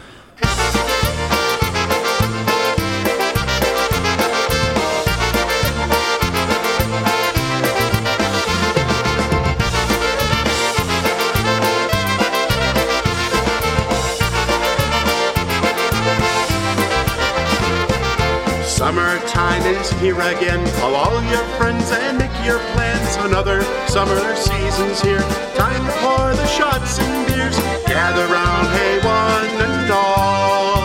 [19.34, 20.64] Summertime is here again.
[20.78, 23.16] Call all your friends and make your plans.
[23.16, 25.18] Another summer season's here.
[25.56, 27.56] Time for the shots and beers.
[27.84, 30.76] Gather round, hey, one and all.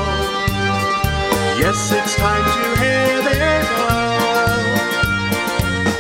[1.62, 4.58] Yes, it's time to hear their call.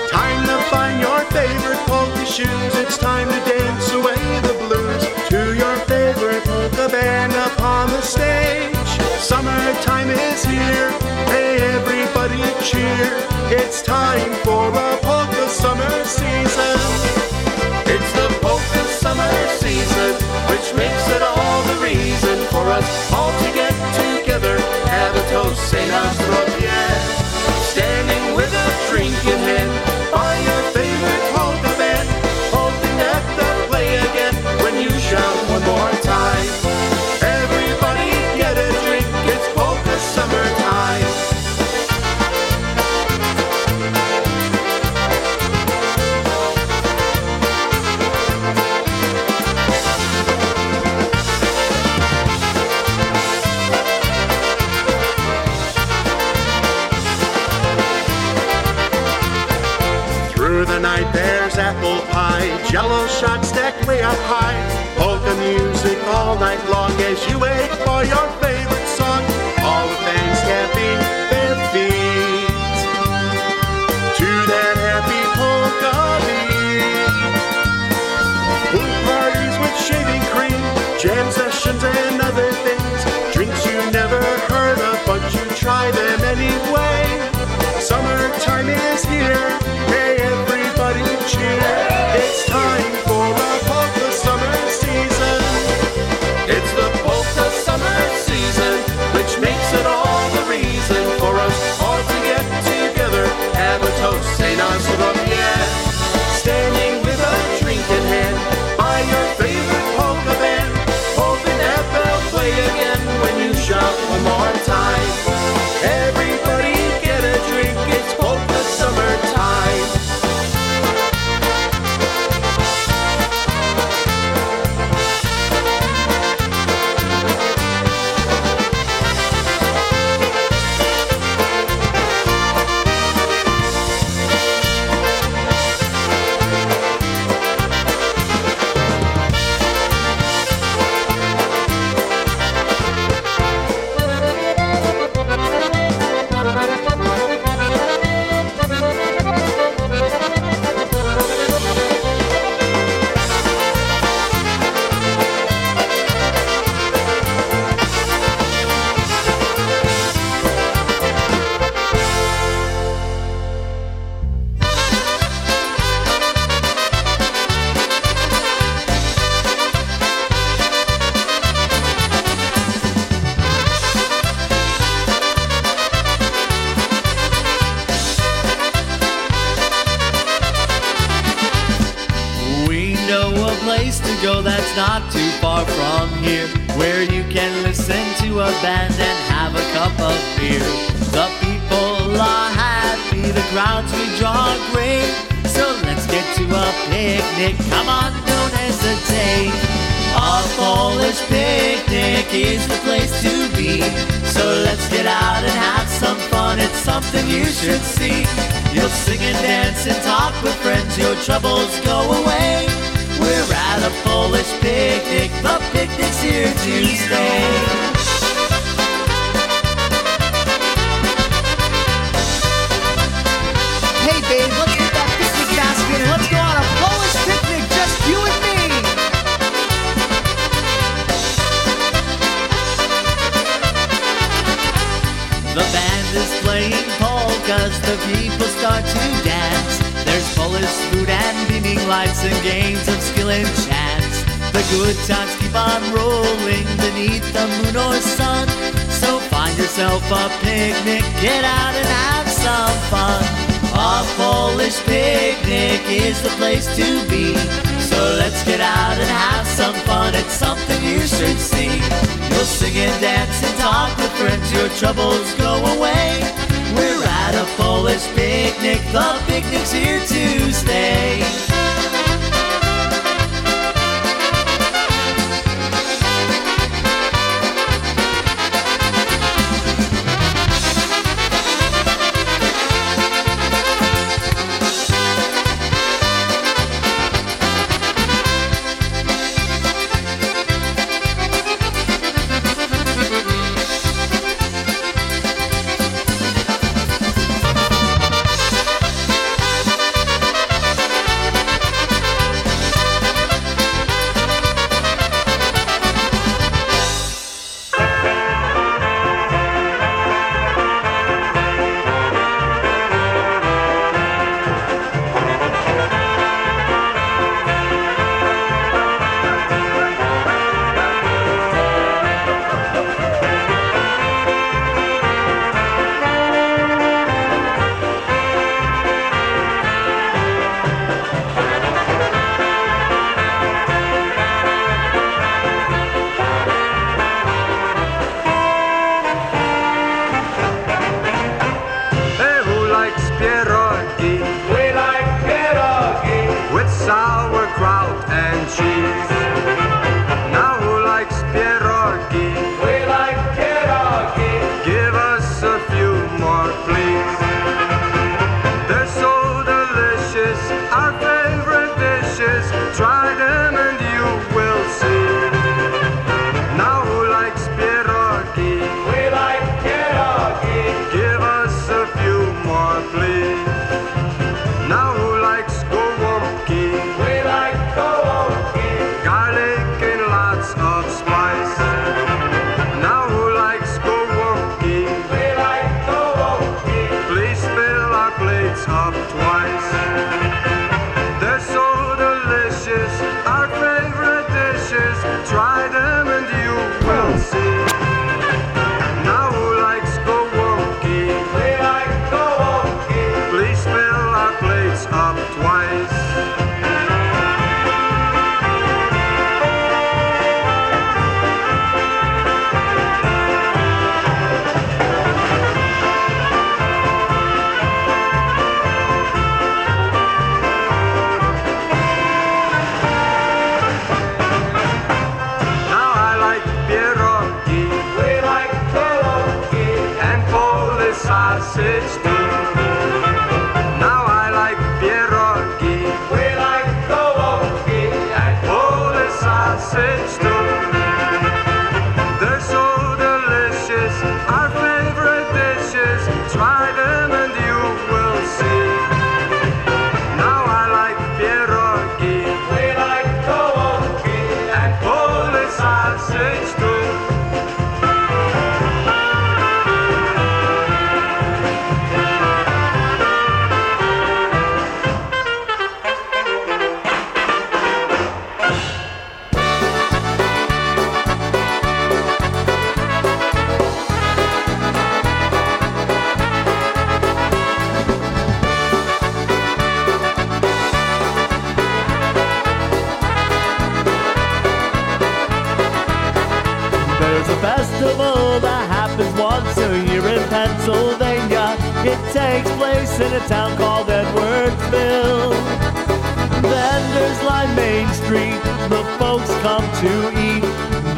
[0.10, 2.74] Time to find your favorite polka shoes.
[2.82, 8.76] It's time to dance away the blues to your favorite polka band upon the stage.
[9.22, 10.90] Summertime is here.
[11.30, 11.49] Hey,
[12.70, 13.10] cheer.
[13.50, 16.78] It's time for a polka summer season.
[17.90, 20.14] It's the polka summer season,
[20.50, 24.58] which makes it all the reason for us all to get together.
[24.86, 26.70] Have a toast, say Nasrovie.
[27.74, 29.74] Standing with a drink in hand
[30.14, 32.08] by your favorite polka band.
[32.54, 35.49] Hoping that they'll play again when you shout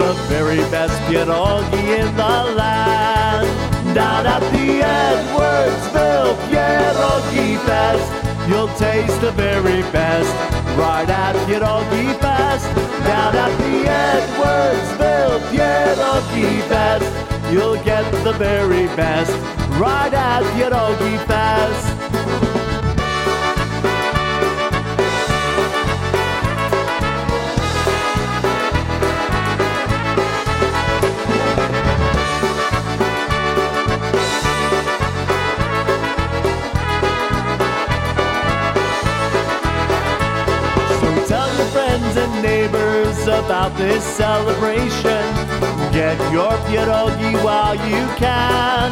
[0.02, 3.48] the very best pierogi in the land.
[3.94, 8.10] Down at the Edwardsville Pierogi Fest,
[8.50, 10.34] you'll taste the very best.
[10.76, 12.68] Right at Pierogi Fest,
[13.06, 13.76] down at the
[14.08, 17.12] Edwardsville Pierogi Fest,
[17.54, 19.34] you'll get the very best.
[19.80, 22.21] Right at Pierogi Fest.
[43.52, 45.24] About this celebration.
[45.92, 48.88] Get your pierogi while you can.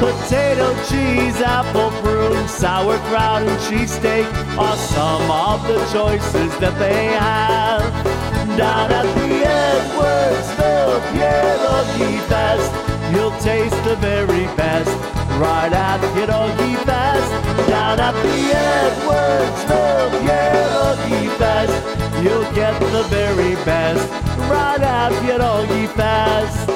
[0.00, 4.24] Potato, cheese, apple, prune, sauerkraut, and cheesesteak
[4.56, 7.84] are some of the choices that they have.
[8.56, 12.72] Down at the Edwardsville Pierogi Fest,
[13.12, 14.88] you'll taste the very best.
[15.36, 18.38] Right at Pierogi Fest, down at the
[18.72, 21.95] Edwardsville Pierogi Fest,
[22.26, 24.02] you'll get the very best.
[24.50, 26.68] Right at Pierogi Fest.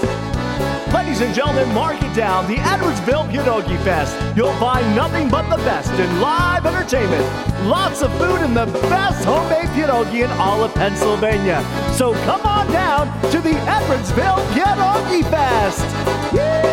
[0.95, 2.47] Ladies and gentlemen, mark it down.
[2.47, 4.15] The Edwardsville Pierogi Fest.
[4.37, 7.25] You'll find nothing but the best in live entertainment.
[7.67, 11.61] Lots of food and the best homemade pierogi in all of Pennsylvania.
[11.95, 15.85] So come on down to the Edwardsville Pierogi Fest.
[16.33, 16.71] Yeah!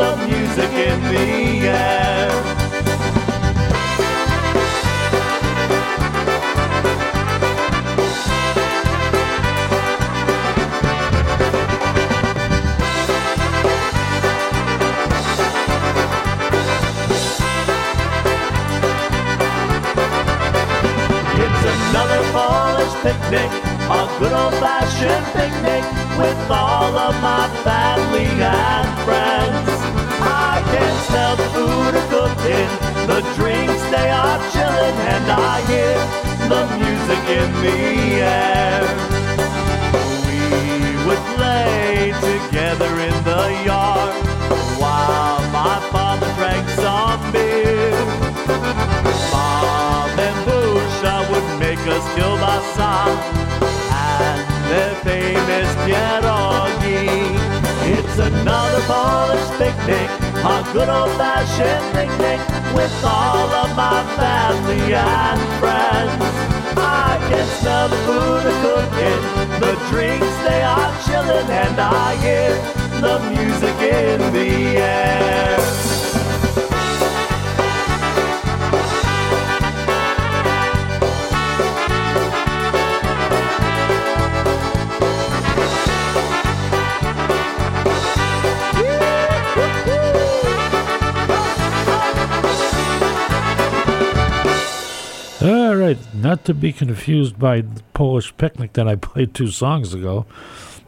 [0.00, 1.39] The music in the
[43.30, 44.12] the yard
[44.82, 47.94] while my father drank some beer.
[49.30, 52.92] Mom and Busha would make us kielbasa
[54.10, 54.40] and
[54.70, 57.06] their famous pierogi.
[57.94, 60.10] It's another Polish picnic,
[60.54, 62.40] a good old-fashioned picnic
[62.74, 66.22] with all of my family and friends.
[67.06, 69.22] I can smell the food are cooking,
[69.62, 75.10] the drinks they are chilling, and I hear the music in the air.
[95.42, 99.94] All right, not to be confused by the Polish picnic that I played two songs
[99.94, 100.26] ago.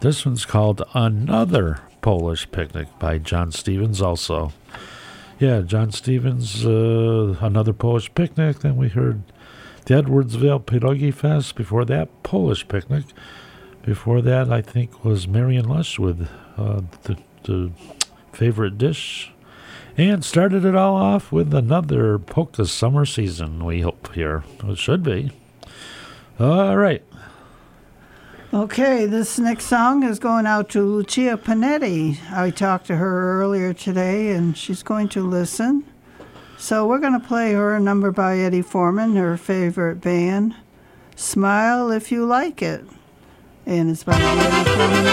[0.01, 4.53] This one's called Another Polish Picnic by John Stevens, also.
[5.39, 8.61] Yeah, John Stevens, uh, Another Polish Picnic.
[8.61, 9.23] Then we heard
[9.87, 11.55] the Edwardsville Pierogi Fest.
[11.55, 13.05] Before that, Polish Picnic.
[13.85, 17.73] Before that, I think, was Marion Lush with uh, the, the
[18.33, 19.33] favorite dish.
[19.97, 24.43] And started it all off with another polka summer season, we hope here.
[24.65, 25.33] It should be.
[26.41, 27.05] All right.
[28.55, 32.19] Okay, this next song is going out to Lucia Panetti.
[32.31, 35.85] I talked to her earlier today and she's going to listen.
[36.59, 40.55] So we're going to play her a number by Eddie Forman, her favorite band,
[41.17, 42.85] Smile If You Like It.
[43.65, 45.07] And it's by Eddie Forman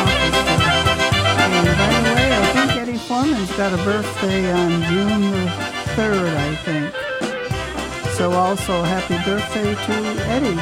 [1.40, 5.50] And by the way, I think Eddie Forman's got a birthday on June the
[5.96, 6.94] 3rd, I think.
[8.16, 9.94] So also happy birthday to
[10.28, 10.60] Eddie.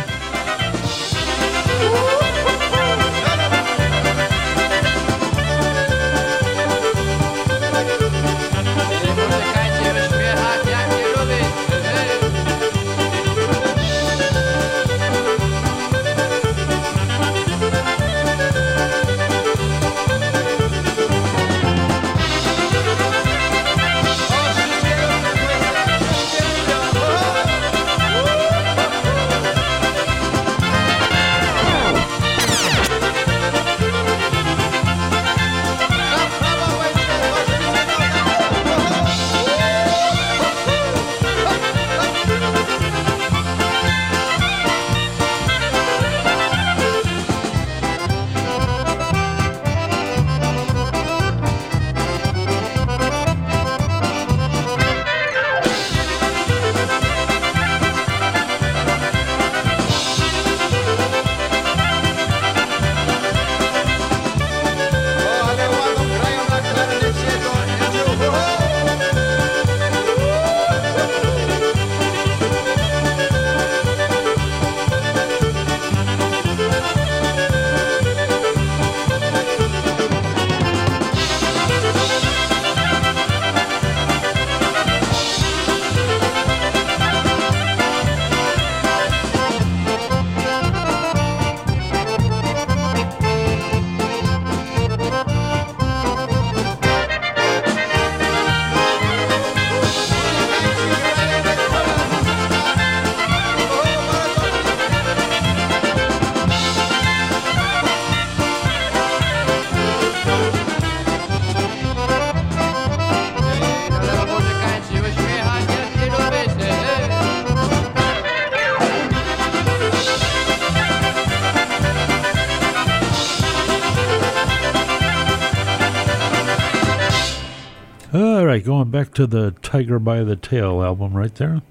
[128.57, 131.61] Right, going back to the Tiger by the Tail album right there,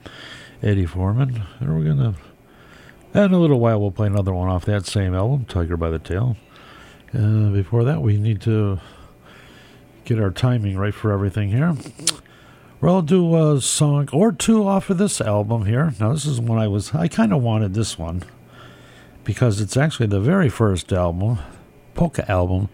[0.62, 1.42] Eddie Forman.
[1.58, 5.12] And we're going to, in a little while, we'll play another one off that same
[5.12, 6.36] album, Tiger by the Tail.
[7.12, 8.78] Uh, before that, we need to
[10.04, 11.74] get our timing right for everything here.
[12.80, 15.92] Well, do a song or two off of this album here.
[15.98, 18.22] Now, this is one I was, I kind of wanted this one
[19.24, 21.40] because it's actually the very first album,
[21.94, 22.68] polka album,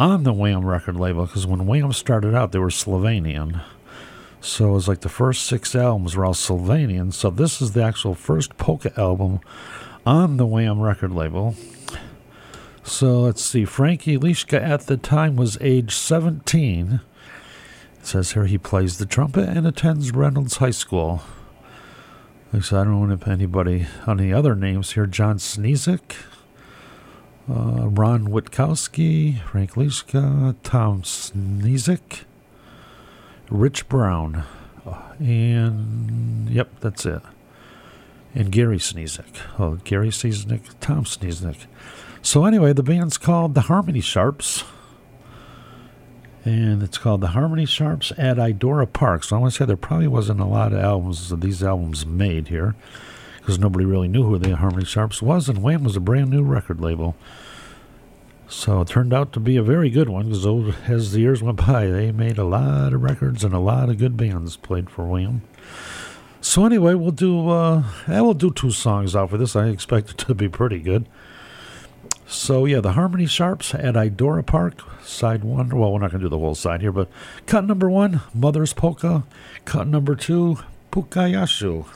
[0.00, 1.26] on the Wham record label.
[1.26, 3.60] Because when Wham started out, they were Slovenian.
[4.40, 7.12] So it was like the first six albums were all Slovenian.
[7.12, 9.40] So this is the actual first polka album
[10.06, 11.54] on the Wham record label.
[12.82, 13.66] So let's see.
[13.66, 17.00] Frankie Lishka at the time was age 17.
[17.98, 21.20] It says here he plays the trumpet and attends Reynolds High School.
[22.54, 25.06] Least I don't know if anybody, any other names here.
[25.06, 26.14] John Snezik,
[27.50, 32.24] uh, Ron Witkowski, Frank Lishka, Tom Snezik,
[33.50, 34.44] Rich Brown,
[34.86, 37.22] uh, and yep, that's it.
[38.34, 39.40] And Gary Snezik.
[39.58, 41.66] Oh, Gary Snezik, Tom Snezik.
[42.22, 44.62] So anyway, the band's called the Harmony Sharps.
[46.44, 49.24] And it's called the Harmony Sharps at Idora Park.
[49.24, 52.06] So I want to say there probably wasn't a lot of albums of these albums
[52.06, 52.74] made here
[53.40, 56.42] because nobody really knew who the Harmony Sharps was, and Wham was a brand new
[56.42, 57.16] record label.
[58.50, 61.64] So it turned out to be a very good one because as the years went
[61.64, 65.06] by, they made a lot of records and a lot of good bands played for
[65.06, 65.42] William.
[66.40, 69.54] So anyway, we'll do uh, yeah, we'll do two songs off of this.
[69.54, 71.08] I expect it to be pretty good.
[72.26, 75.68] So yeah, the Harmony Sharps at Idora Park, side one.
[75.68, 77.08] Well, we're not going to do the whole side here, but
[77.46, 79.24] cut number one, Mother's Polka.
[79.64, 80.58] Cut number two,
[80.90, 81.86] Pukayashu.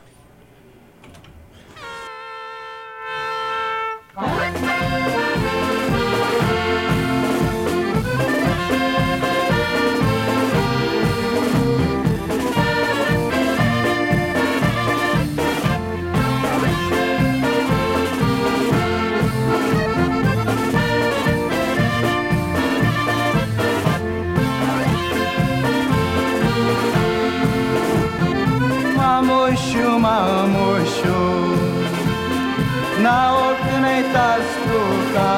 [33.04, 35.32] Na oknej ta stuka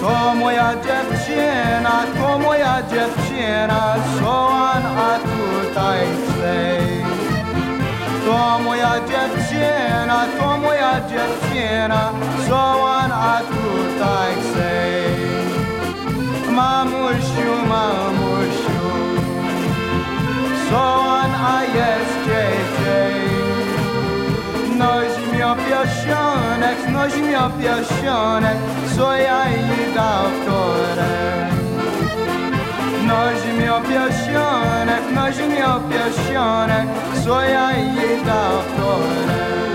[0.00, 6.56] To moja dziewczyna, to moja dziewczyna Sołan, a tutaj chcę
[8.24, 12.12] To moja dziewczyna, to moja dziewczyna
[12.48, 14.72] Sołan, a tutaj chcę
[16.52, 18.80] Mamusiu, mamusiu
[20.70, 22.84] Sołan, a jest JJ
[24.78, 28.56] Nosi mio piacione, noci mio piacione,
[28.94, 31.50] suoi ai d'autore.
[33.02, 36.86] Noci mio piacione, noci mio piacione,
[37.22, 39.71] suoi ai d'autore.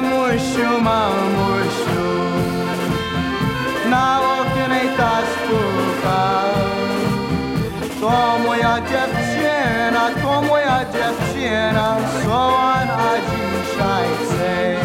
[0.00, 2.06] Mamushu, mamushu
[3.90, 6.44] Na oknej ta spółka
[8.00, 14.76] To moja dziewczyna, to moja dziewczyna Sołan, a dzisiaj chcę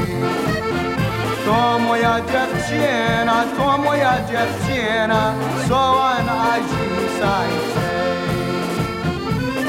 [1.45, 5.33] To moja dziewczyna, to moja dziewczyna
[5.67, 7.89] Sołan, a dzisiaj chcę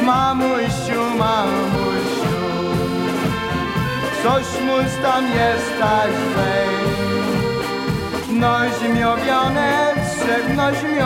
[0.04, 1.93] Mamusiu, mamusiu
[4.24, 6.74] coś mój tam jesteś wej.
[8.12, 11.02] Tak noś mi obioneczek, noś mi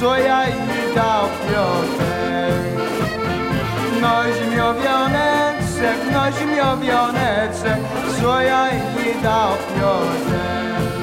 [0.00, 2.64] co ja i dał piotek.
[4.00, 6.60] Noś mi obioneczek, noś mi
[8.20, 11.01] co ja i dał piotek.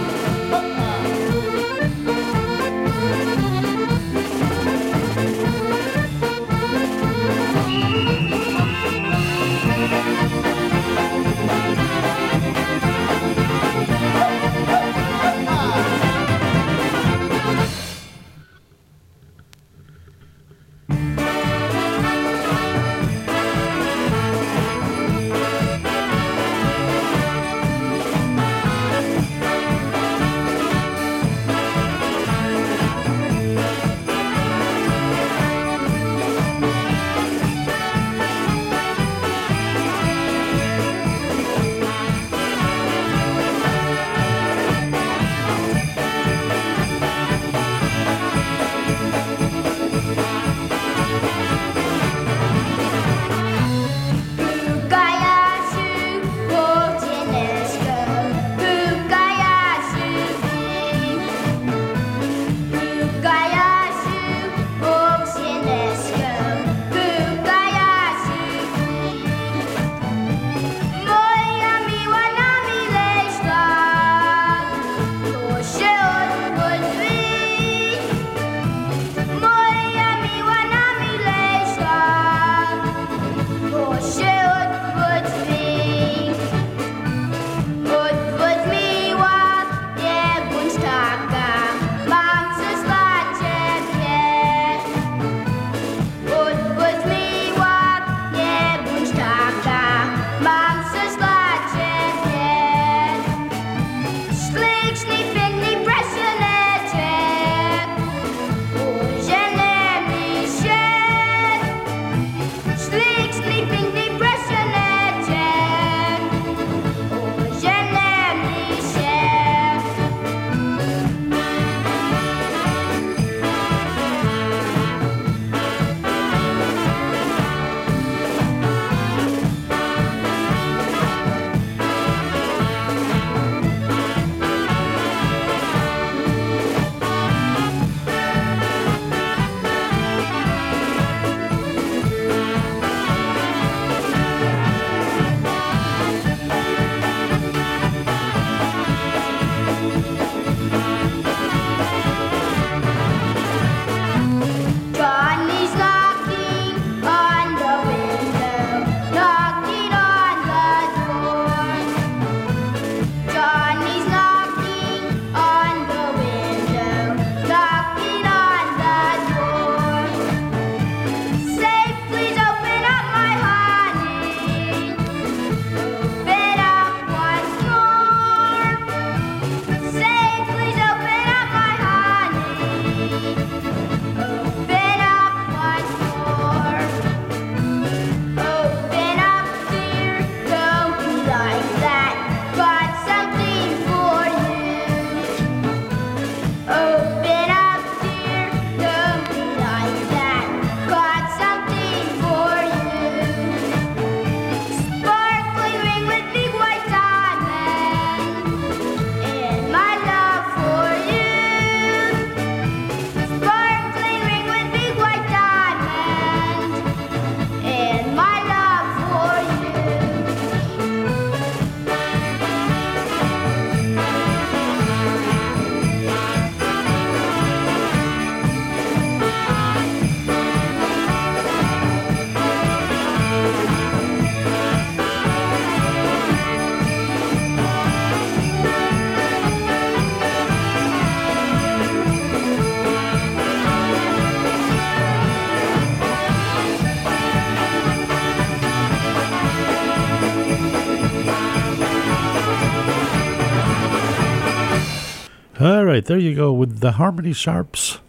[255.99, 257.99] Right, there you go with the Harmony Sharps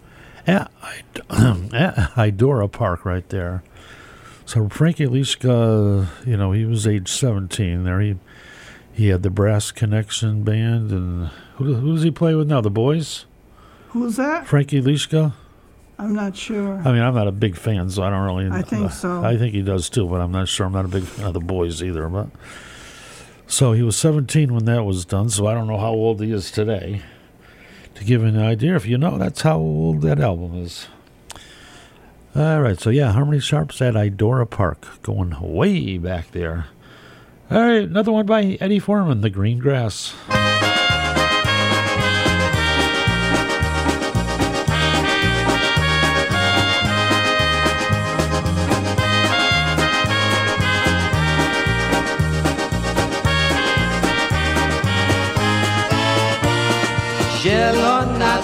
[0.47, 0.71] at,
[1.31, 3.65] at Idora Park right there.
[4.47, 8.01] So Frankie Lishka, you know, he was age 17 there.
[8.01, 8.17] He
[8.93, 12.61] he had the Brass Connection Band, and who, who does he play with now?
[12.61, 13.25] The Boys?
[13.91, 14.47] Who's that?
[14.47, 15.33] Frankie Lishka?
[15.99, 16.83] I'm not sure.
[16.85, 18.51] I mean, I'm not a big fan, so I don't really.
[18.51, 19.25] I think uh, so.
[19.25, 20.67] I think he does too, but I'm not sure.
[20.67, 22.09] I'm not a big fan of the Boys either.
[22.09, 22.29] But
[23.47, 25.31] so he was 17 when that was done.
[25.31, 27.03] So I don't know how old he is today.
[28.01, 30.89] To give an idea, if you know, that's how old that album is.
[32.35, 36.69] All right, so yeah, Harmony Sharps at Idora Park, going way back there.
[37.51, 40.15] All right, another one by Eddie Forman, The Green Grass.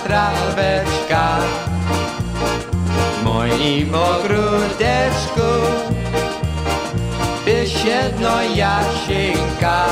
[0.06, 1.38] Traweczka.
[3.24, 5.50] Moim ogródeczku
[7.44, 9.86] Byś jedno Jasieńka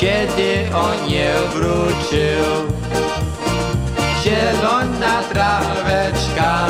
[0.00, 2.44] Kiedy on nie wrócił.
[4.22, 6.66] Zielona traweczka.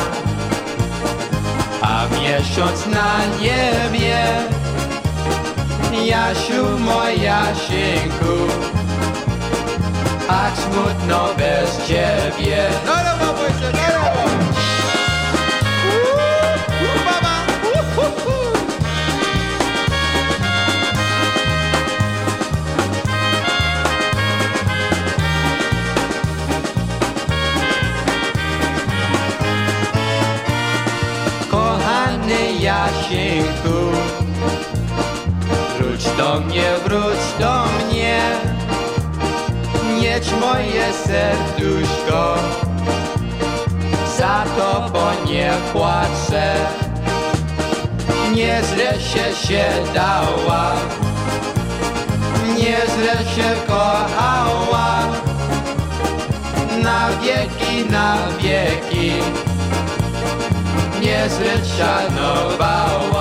[1.81, 4.25] A miesiąc na niebie
[6.05, 8.76] Jasiu, mój Jasieńku
[10.29, 12.69] Ach smutno bez ciebie.
[12.85, 14.17] No, no, no, no, no, no.
[32.67, 33.77] Jasieńku
[35.77, 38.21] Wróć do mnie, wróć do mnie
[40.01, 42.35] Nieć moje serduszko.
[44.17, 46.55] Za tobą nie płaczę.
[48.35, 50.71] Nie źle się się dała.
[52.57, 54.99] Nie źle się kochała.
[56.83, 59.11] Na wieki, na wieki.
[61.01, 63.16] Nie źle szanowała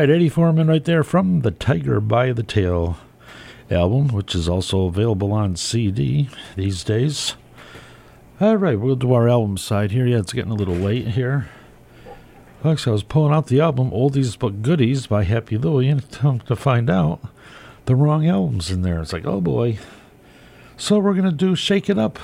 [0.00, 2.96] right, Eddie Forman right there from the Tiger by the Tail
[3.70, 7.34] album, which is also available on CD these days.
[8.40, 10.06] All right, we'll do our album side here.
[10.06, 11.50] Yeah, it's getting a little late here.
[12.64, 16.10] Actually, I was pulling out the album Oldies But Goodies by Happy Louie, and
[16.46, 17.20] to find out
[17.84, 19.02] the wrong album's in there.
[19.02, 19.78] It's like, oh boy.
[20.78, 22.18] So we're going to do Shake It Up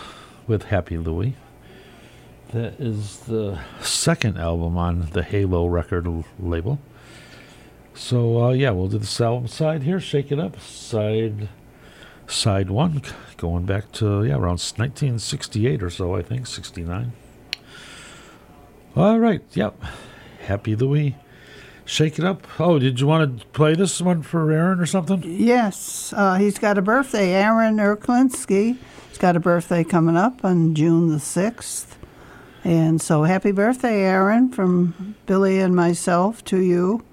[0.46, 1.34] with Happy Louie.
[2.52, 6.78] That is the second album on the Halo record label.
[7.96, 9.98] So uh, yeah, we'll do the album side here.
[9.98, 10.60] Shake it up.
[10.60, 11.48] Side
[12.28, 13.02] side one,
[13.36, 17.12] going back to yeah around 1968 or so, I think 69.
[18.94, 19.42] All right.
[19.52, 19.82] Yep.
[20.46, 21.16] Happy Louie.
[21.84, 22.46] Shake it up.
[22.58, 25.22] Oh, did you want to play this one for Aaron or something?
[25.24, 27.32] Yes, uh, he's got a birthday.
[27.34, 28.76] Aaron Erklinski.
[29.08, 31.94] He's got a birthday coming up on June the 6th.
[32.64, 37.04] And so happy birthday, Aaron, from Billy and myself to you.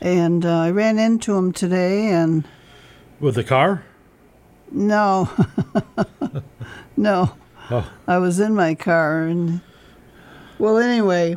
[0.00, 2.44] And uh, I ran into him today, and
[3.20, 3.84] With the car?
[4.70, 5.30] no,
[6.96, 7.32] no.
[7.70, 7.90] Oh.
[8.06, 9.60] I was in my car, and
[10.58, 11.36] well, anyway,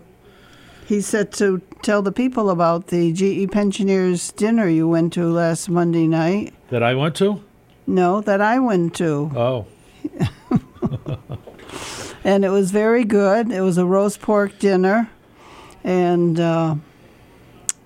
[0.86, 5.70] he said to tell the people about the GE Pensioners dinner you went to last
[5.70, 6.54] Monday night.
[6.70, 7.42] That I went to?
[7.86, 9.32] No, that I went to.
[9.36, 9.66] Oh.
[12.26, 13.52] and it was very good.
[13.52, 15.10] It was a roast pork dinner,
[15.84, 16.76] and uh,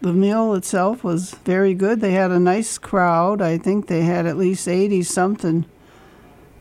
[0.02, 2.02] the meal itself was very good.
[2.02, 3.42] They had a nice crowd.
[3.42, 5.66] I think they had at least eighty something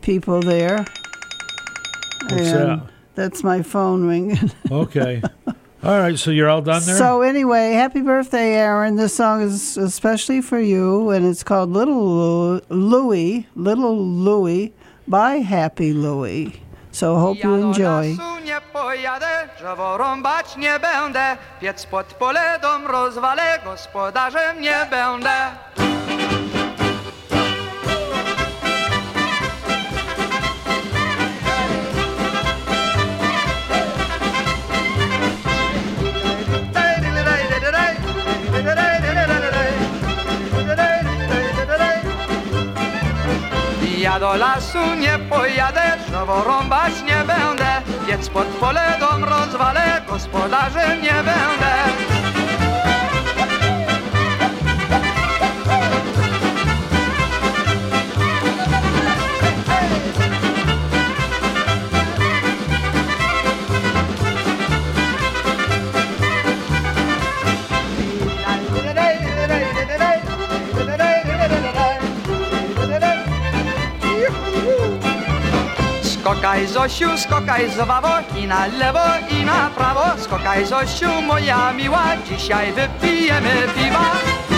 [0.02, 0.84] people there.
[2.22, 2.90] What's and that?
[3.14, 4.50] That's my phone ringing.
[4.70, 5.20] Okay.
[5.82, 6.96] All right, so you're all done there.
[6.96, 8.96] So anyway, happy birthday, Aaron.
[8.96, 14.74] This song is especially for you, and it's called Little Louie, Little Louie
[15.08, 16.60] by Happy Louie.
[16.92, 18.16] So hope you enjoy.
[18.44, 25.50] nie pojadę, drzewo rąbać nie będę, piec pod pole dom rozwalę, gospodarzem nie będę.
[44.20, 51.14] Do lasu nie pojadę, drzewo rąbać nie będę, piec pod pole dom rozwalę, gospodarzem nie
[51.28, 51.69] będę.
[76.20, 80.20] Skokaj Zosiu, skokaj Zowawo i na lewo i na prawo.
[80.20, 84.49] Skokaj Zosiu, moja miła, dzisiaj wypijemy piwa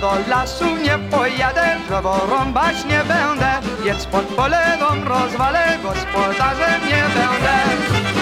[0.00, 7.02] Do lasu nie pojadę, drzewo rąbać nie będę Jedz pod pole dom rozwalę, gospodarzem nie
[7.14, 8.17] będę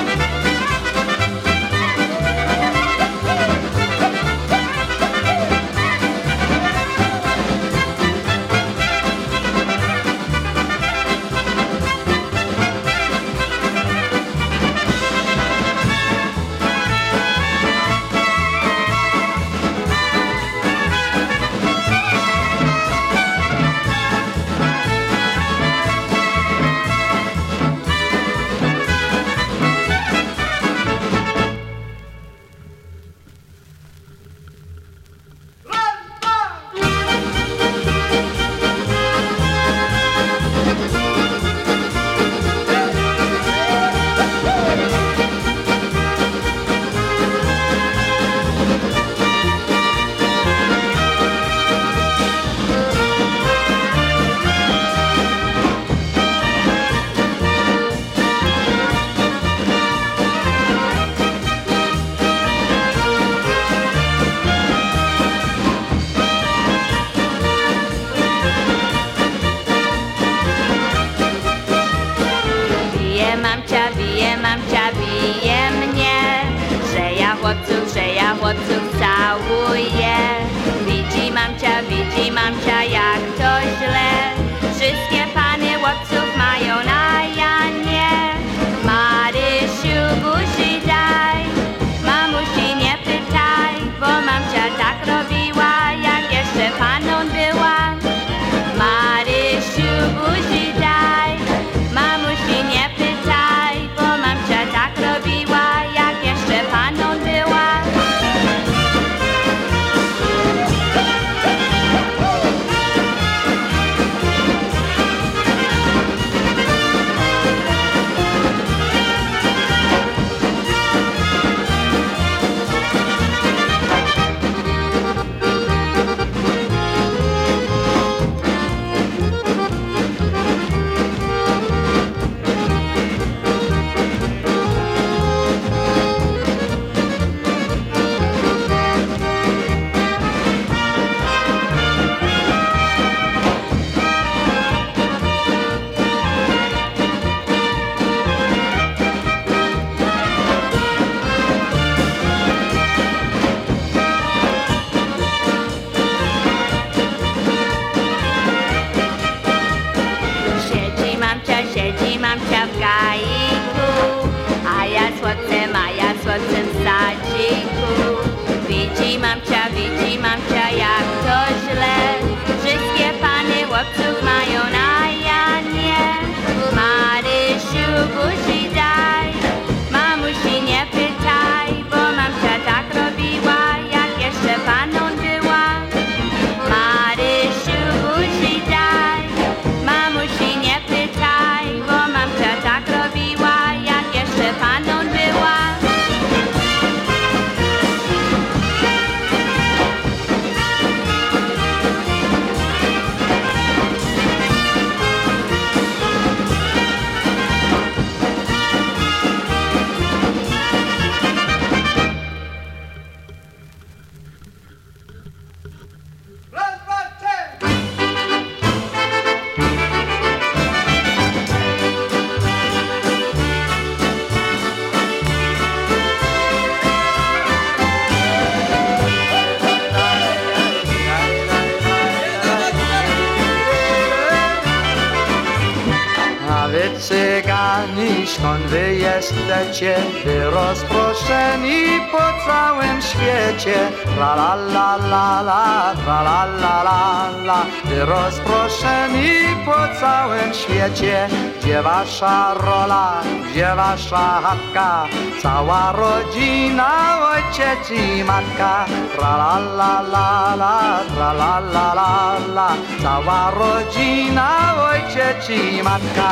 [239.56, 243.74] Wy rozproszeni po całym świecie.
[244.18, 247.64] La la la la la, la la la la la.
[248.04, 251.28] Rozproszeni po całym świecie.
[251.60, 255.06] Gdzie wasza rola, gdzie wasza chatka?
[255.42, 256.90] Cała rodzina,
[257.32, 258.84] ojciec i matka.
[259.16, 262.68] Tra la la la la, tra la la la la.
[263.02, 266.30] Cała rodzina, ojciec i matka.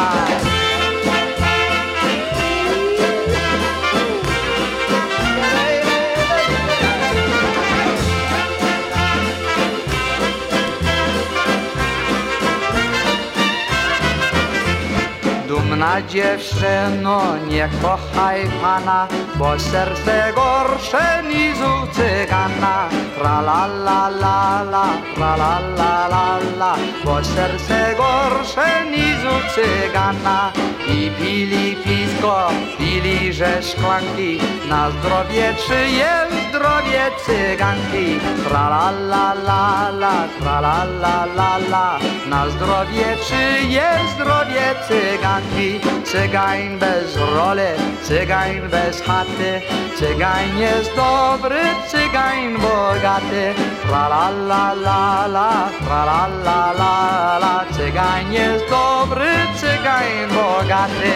[15.55, 22.89] Dumna dziewczyno, nie kochaj pana, bo serce gorsze niż u cygana.
[23.19, 26.75] Tra la la la la, tra la la la la,
[27.05, 30.53] bo serce gorsze niż u cygana.
[30.89, 38.21] I pili pisko, pili że szklanki, na zdrowie czyje zdrowie cyganki.
[38.45, 41.99] Tra la la la la, tra la la la la,
[42.31, 45.81] na zdrowie czyje zdrowie cyganki.
[46.05, 47.71] Cygań bez roli,
[48.03, 49.51] cygań bez chaty,
[49.99, 53.45] cygań jest dobry, cygań bogaty.
[53.83, 55.51] Tra la la la la,
[55.85, 56.95] tra la la la
[57.43, 61.15] la, cygań jest dobry, cygań bogaty.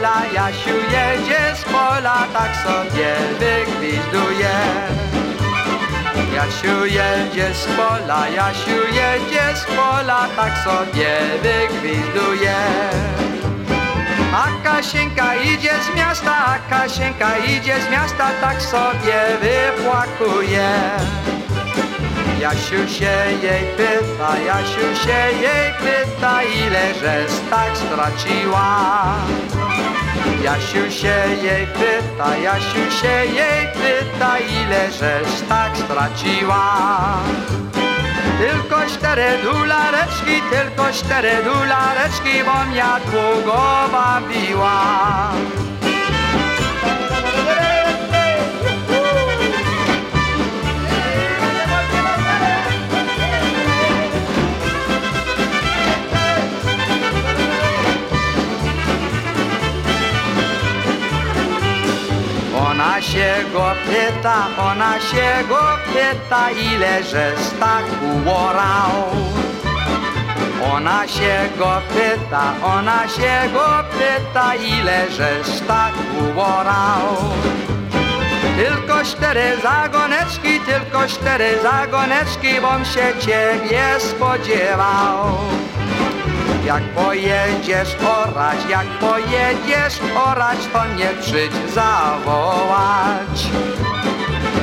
[0.00, 4.54] Pola, Jasiu jedzie z pola, tak sobie wygwizduje.
[6.34, 12.56] Jasiu jedzie z pola, Jasiu jedzie z pola, tak sobie wygwizduje.
[14.32, 20.70] A Kasienka idzie z miasta, a Kasienka idzie z miasta, tak sobie wypłakuje.
[22.40, 29.39] Jasiu się jej pyta, Jasiu się jej pyta, ile żeś tak straciła.
[30.44, 36.64] Jasiu się jej pyta, Jasiu się jej pyta, ile żeś tak straciła.
[38.38, 43.60] Tylko cztery dolareczki, tylko cztery dolareczki, bo mnie długo
[43.92, 45.30] bawiła.
[63.10, 65.60] Się go pyta, ona się go
[65.92, 68.90] pyta, ile żeś tak uorał.
[70.72, 73.68] Ona się go pyta, ona się go
[73.98, 77.16] pyta, ile żeś tak uorał.
[78.56, 85.59] Tylko cztery zagoneczki, tylko cztery zagoneczki, bom się ciebie spodziewał.
[86.70, 93.38] Jak pojedziesz orać, jak pojedziesz orać, to mnie przyjdź zawołać.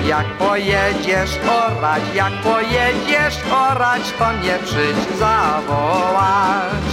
[0.05, 6.87] Jak pojedziesz orać, jak pojedziesz orać, to mnie przyjdź zawołać.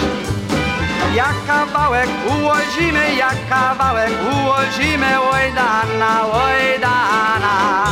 [1.15, 7.85] Jak kawałek ułożymy, jak kawałek ułożymy, oj dana, oj dana.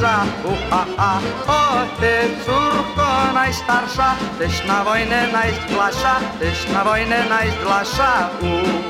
[0.00, 2.14] starsha u ha ha o te
[2.44, 4.08] zurko nay starsha
[4.38, 8.89] tesh na vojne nay glasha tesh na vojne nay glasha u uh.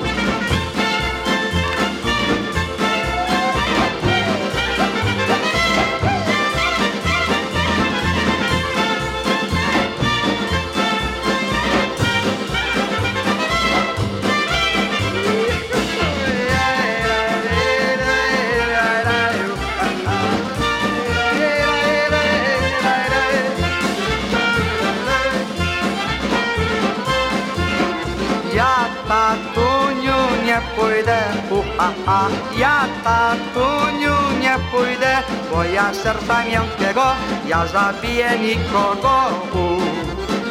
[31.91, 37.05] Uhaha, ja tatuniu nie pójdę, bo ja serca miękkiego,
[37.47, 39.31] ja zabiję nikogo.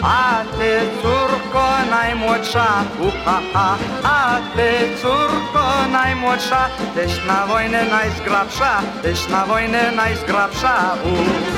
[0.01, 2.67] A ty córko najmłodsza,
[2.99, 4.69] uhaha, a ty
[5.01, 10.95] córko najmłodsza, tyś na wojnę najzgrabsza, tyś na wojnę najzgrabsza.
[11.05, 11.48] U.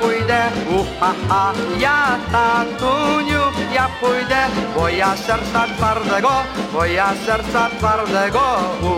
[0.00, 3.44] pójdę, uhaha, ja tatuniu,
[3.74, 6.32] ja pójdę, bo ja serca twardego,
[6.72, 8.44] bo ja serca twardego,
[8.82, 8.94] u.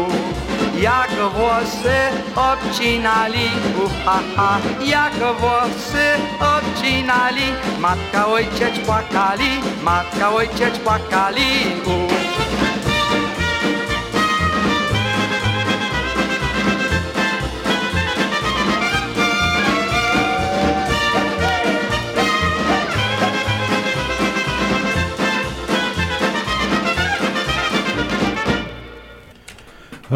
[0.81, 1.97] Jak włosy
[2.37, 3.49] obcinali,
[3.85, 6.07] uhaha, jak włosy
[6.41, 11.51] obcinali, matka ojciec płakali, matka ojciec płakali,
[11.87, 12.16] u.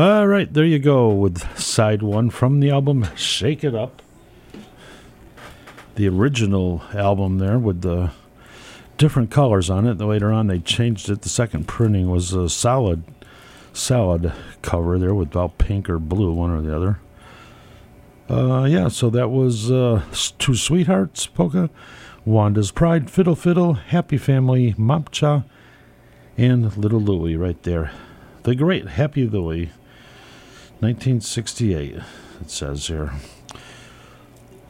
[0.01, 4.01] All right, there you go with side one from the album Shake It Up.
[5.97, 8.10] the original album there with the
[8.97, 9.98] different colors on it.
[9.98, 11.20] Later on, they changed it.
[11.20, 13.05] The second printing was a solid,
[13.74, 14.32] solid
[14.62, 16.98] cover there with about pink or blue, one or the other.
[18.31, 20.02] Uh, yeah, so that was uh,
[20.39, 21.68] Two Sweethearts, Polka,
[22.24, 25.44] Wanda's Pride, Fiddle Fiddle, Happy Family, Mopcha,
[26.39, 27.93] and Little Louie right there.
[28.44, 29.68] The great Happy Louie,
[30.81, 32.05] 1968, it
[32.47, 33.12] says here.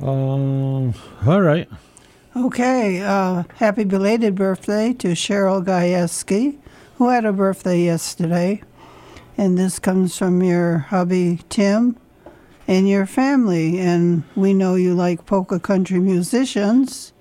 [0.02, 1.68] Um, all right.
[2.34, 6.58] Okay, uh, happy belated birthday to Cheryl Gajewski,
[6.96, 8.62] who had a birthday yesterday.
[9.36, 11.96] And this comes from your hubby, Tim,
[12.66, 13.78] and your family.
[13.78, 17.12] And we know you like polka country musicians.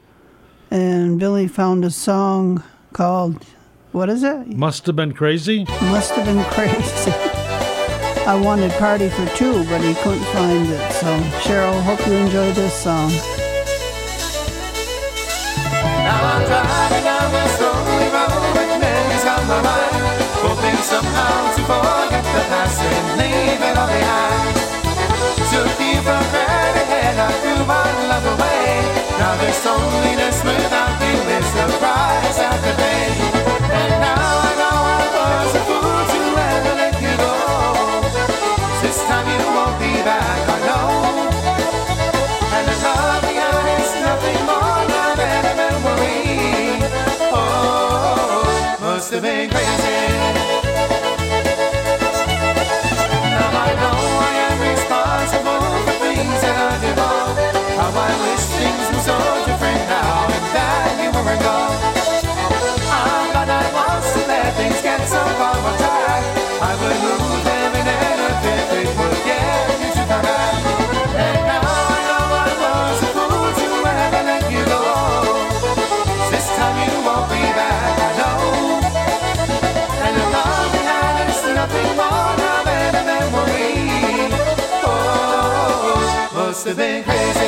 [0.71, 2.63] And Billy found a song
[2.93, 3.45] called,
[3.91, 4.47] what is it?
[4.47, 5.65] Must have been crazy.
[5.65, 7.11] Must have been crazy.
[8.29, 10.91] I wanted Party for Two, but he couldn't find it.
[11.01, 11.09] So,
[11.41, 13.09] Cheryl, hope you enjoy this song.
[16.05, 21.61] Now I'm driving down this lonely road with memories on my mind, hoping somehow to
[21.65, 24.61] forget the past and leave it all behind.
[25.49, 28.85] Took you for granted and I threw my love away.
[29.17, 33.09] Now this loneliness without you is the price I to pay.
[33.73, 34.48] And now
[49.11, 49.65] must have been crazy.
[53.31, 54.39] Now I know I
[86.79, 87.38] been crazy.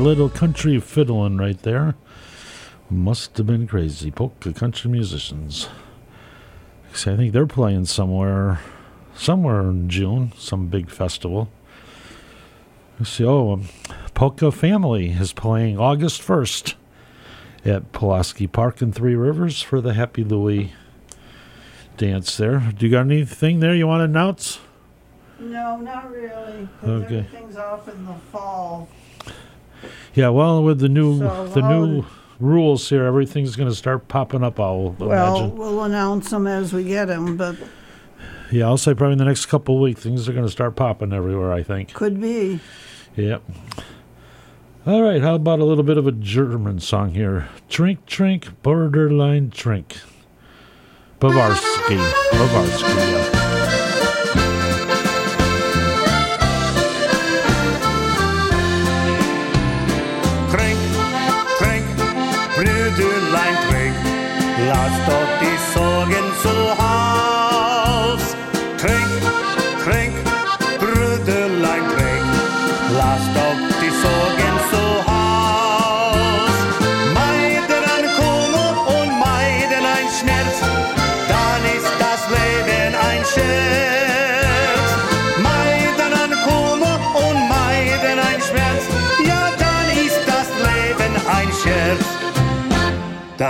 [0.00, 1.94] Little country fiddling right there.
[2.88, 4.10] Must have been crazy.
[4.10, 5.68] Polka country musicians.
[6.92, 8.60] See, I think they're playing somewhere,
[9.14, 11.48] somewhere in June, some big festival.
[12.98, 13.24] Let's see.
[13.24, 13.68] Oh, um,
[14.14, 16.74] Polka Family is playing August 1st
[17.64, 20.72] at Pulaski Park in Three Rivers for the Happy Louie
[21.96, 22.72] dance there.
[22.76, 24.60] Do you got anything there you want to announce?
[25.38, 26.68] No, not really.
[26.82, 27.18] Okay.
[27.18, 28.88] Everything's off in the fall.
[30.14, 32.04] Yeah, well, with the new So the new
[32.38, 34.58] rules here, everything's going to start popping up.
[34.58, 35.56] I'll Well, imagine.
[35.58, 37.56] we'll announce them as we get them, but
[38.50, 40.74] Yeah, I'll say probably in the next couple of weeks, things are going to start
[40.76, 41.52] popping everywhere.
[41.52, 41.92] I think.
[41.94, 42.60] could be.
[43.16, 43.42] Yep.
[44.86, 45.20] All right.
[45.20, 47.48] How about a little bit of a German song here?
[47.68, 49.98] Trink, trink, Brüderlein trink.
[51.20, 51.98] Bavarsky.
[52.30, 53.10] Bavarsky.
[53.12, 53.39] Yeah.
[64.70, 68.22] Lass doch die Sorgen zu Haus.
[68.80, 69.22] Trink,
[69.84, 70.14] trink,
[70.78, 72.30] Brüderlein, trink,
[73.00, 75.09] lass doch die Sorgen zu Haus.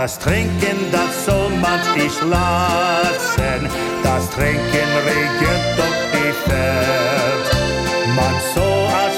[0.01, 3.69] Das Trinken, das soll man sich lassen,
[4.01, 8.15] das Trinken regiert doch die Welt.
[8.15, 9.10] Man soll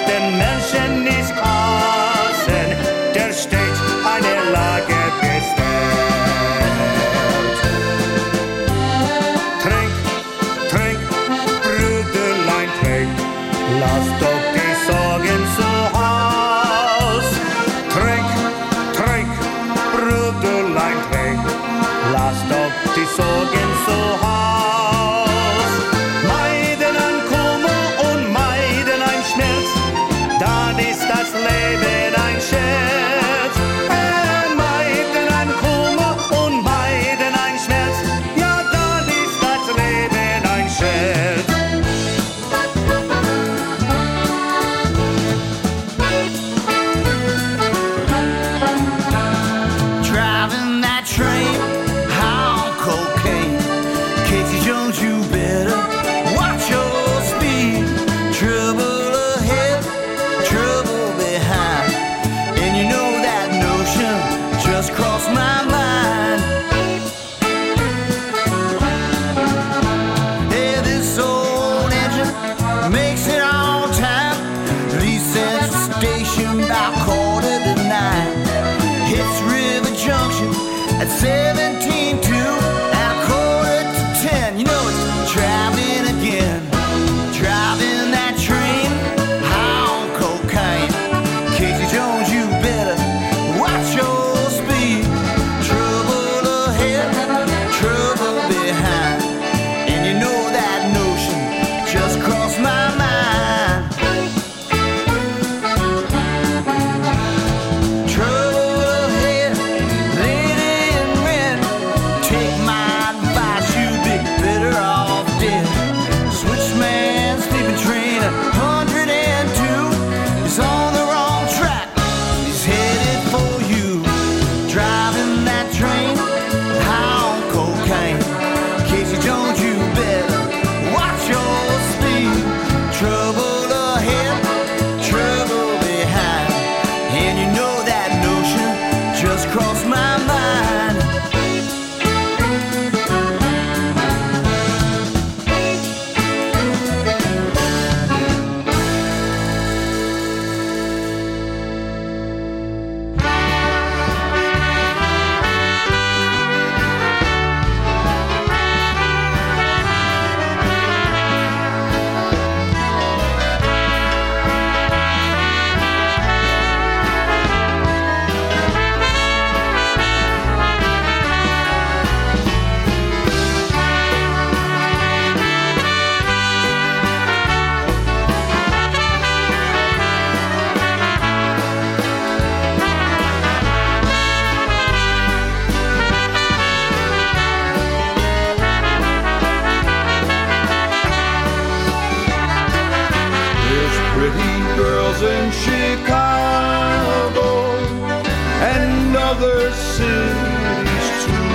[199.44, 201.50] mother cities too.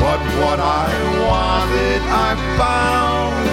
[0.00, 0.88] But what I
[1.28, 3.49] wanted, I found.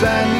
[0.00, 0.37] and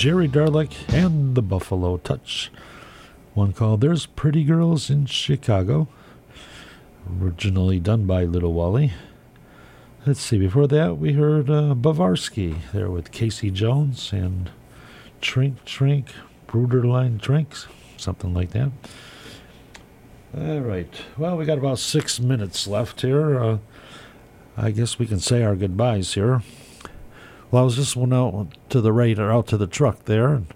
[0.00, 2.50] Jerry Darlak and the Buffalo Touch.
[3.34, 5.88] One called There's Pretty Girls in Chicago,
[7.20, 8.94] originally done by Little Wally.
[10.06, 14.48] Let's see, before that we heard uh, Bavarsky there with Casey Jones and
[15.20, 16.14] Trink Trink,
[16.48, 17.66] Bruderline Drinks,
[17.98, 18.70] something like that.
[20.34, 20.94] All right.
[21.18, 23.38] Well, we got about six minutes left here.
[23.38, 23.58] Uh,
[24.56, 26.40] I guess we can say our goodbyes here.
[27.50, 30.46] Well, I was just went out to the radar, out to the truck there, and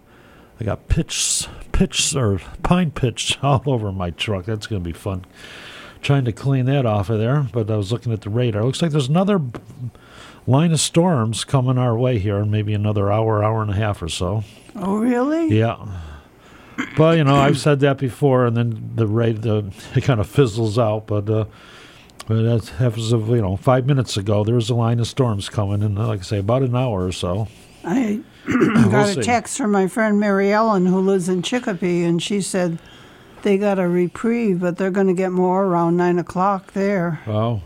[0.60, 4.44] I got pitch, pitch or pine pitch all over my truck.
[4.44, 5.24] That's going to be fun.
[6.02, 8.62] Trying to clean that off of there, but I was looking at the radar.
[8.62, 9.40] Looks like there's another
[10.46, 14.02] line of storms coming our way here in maybe another hour, hour and a half
[14.02, 14.44] or so.
[14.76, 15.56] Oh, really?
[15.58, 15.78] Yeah.
[16.96, 20.28] But you know, I've said that before, and then the rate the it kind of
[20.28, 21.06] fizzles out.
[21.06, 21.44] But uh,
[22.26, 25.82] but as of you know, five minutes ago, there was a line of storms coming,
[25.82, 27.48] and like I say, about an hour or so.
[27.84, 29.22] I We'll got a see.
[29.22, 32.78] text from my friend Mary Ellen, who lives in Chicopee, and she said
[33.42, 37.20] they got a reprieve, but they're going to get more around nine o'clock there.
[37.26, 37.62] Wow.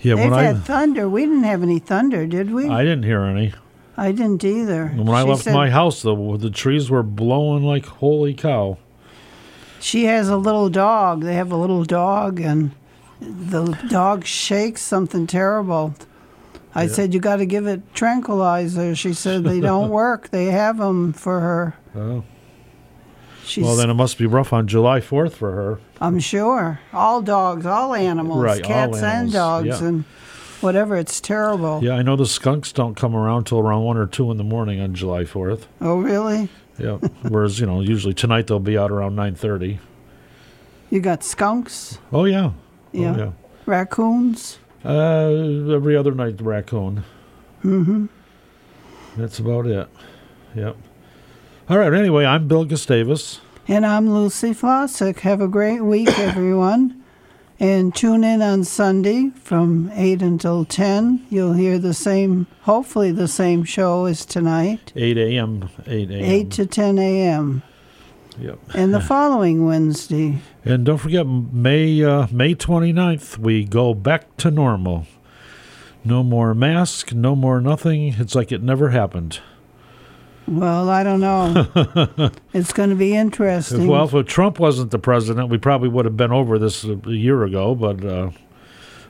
[0.00, 1.08] Yeah, They've had I thunder.
[1.08, 2.68] We didn't have any thunder, did we?
[2.68, 3.54] I didn't hear any.
[3.96, 4.88] I didn't either.
[4.88, 8.78] When I She left said my house, the the trees were blowing like holy cow.
[9.82, 11.22] She has a little dog.
[11.22, 12.70] They have a little dog, and
[13.20, 15.94] the dog shakes something terrible.
[16.74, 16.88] I Yeah.
[16.92, 18.94] said, You got to give it tranquilizer.
[18.94, 20.30] She said, They don't work.
[20.30, 21.74] They have them for her.
[21.96, 22.24] Oh.
[23.44, 25.80] She's, well, then it must be rough on July Fourth for her.
[26.00, 26.78] I'm sure.
[26.92, 29.84] All dogs, all animals, Right, all cats and dogs, yeah.
[29.84, 30.04] and
[30.60, 30.96] whatever.
[30.96, 31.80] It's terrible.
[31.82, 34.44] Yeah, I know the skunks don't come around till around one or two in the
[34.44, 35.66] morning on July Fourth.
[35.80, 36.48] Oh, really?
[36.78, 36.96] Yeah.
[37.28, 39.78] Whereas you know, usually tonight they'll be out around nine thirty.
[40.90, 41.98] You got skunks?
[42.12, 42.52] Oh yeah.
[42.92, 43.14] Yeah.
[43.14, 43.32] Oh, yeah.
[43.66, 44.58] Raccoons?
[44.84, 47.04] Uh, every other night, the raccoon.
[47.64, 48.06] Mm-hmm.
[49.16, 49.88] That's about it.
[50.54, 50.76] Yep.
[51.68, 51.92] All right.
[51.94, 53.40] Anyway, I'm Bill Gustavus.
[53.68, 55.20] And I'm Lucy Flossick.
[55.20, 57.01] Have a great week, everyone.
[57.60, 61.26] And tune in on Sunday from 8 until 10.
[61.30, 65.68] You'll hear the same, hopefully, the same show as tonight, 8 a.m.
[65.86, 66.24] 8 a.m.
[66.24, 67.62] 8 to 10 a.m.
[68.40, 68.58] Yep.
[68.74, 70.38] And the following Wednesday.
[70.64, 75.06] And don't forget, May uh, May 29th, we go back to normal.
[76.04, 78.14] No more mask, no more nothing.
[78.18, 79.40] It's like it never happened.
[80.46, 82.30] Well, I don't know.
[82.52, 83.86] it's going to be interesting.
[83.86, 87.44] Well, if Trump wasn't the president, we probably would have been over this a year
[87.44, 88.30] ago, but uh,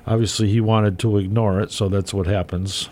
[0.07, 2.91] obviously he wanted to ignore it, so that's what happens.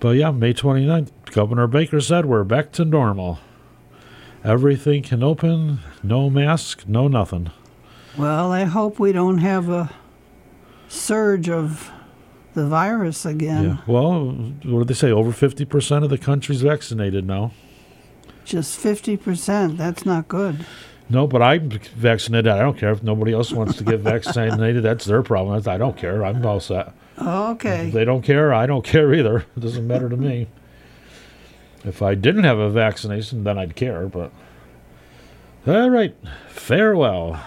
[0.00, 3.40] But yeah, May 29th, Governor Baker said we're back to normal.
[4.44, 7.50] Everything can open, no mask, no nothing.
[8.16, 9.90] Well, I hope we don't have a
[10.88, 11.90] surge of
[12.58, 13.64] the virus again.
[13.64, 13.76] Yeah.
[13.86, 14.30] Well,
[14.64, 15.12] what do they say?
[15.12, 17.52] Over 50% of the country's vaccinated now.
[18.44, 19.76] Just 50%.
[19.76, 20.66] That's not good.
[21.08, 22.48] No, but I'm vaccinated.
[22.48, 24.82] I don't care if nobody else wants to get vaccinated.
[24.82, 25.62] That's their problem.
[25.68, 26.24] I don't care.
[26.24, 26.92] I'm all set.
[27.16, 27.88] Okay.
[27.88, 29.46] If they don't care, I don't care either.
[29.56, 30.48] It doesn't matter to me.
[31.84, 34.32] If I didn't have a vaccination, then I'd care, but.
[35.66, 36.16] All right.
[36.48, 37.40] Farewell.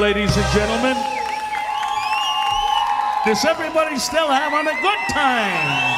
[0.00, 0.96] Ladies and gentlemen.
[3.26, 5.96] Is everybody still having a good time?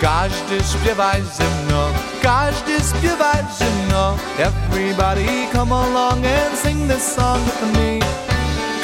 [0.00, 1.57] Każdy śpiewaj ze
[4.38, 7.98] Everybody come along and sing this song with me.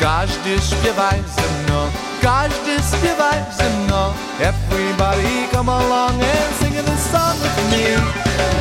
[0.01, 1.91] Każdy śpiewaj ze mną,
[2.23, 4.13] każdy śpiewaj ze mną.
[4.41, 7.87] Everybody come along and sing this song with me.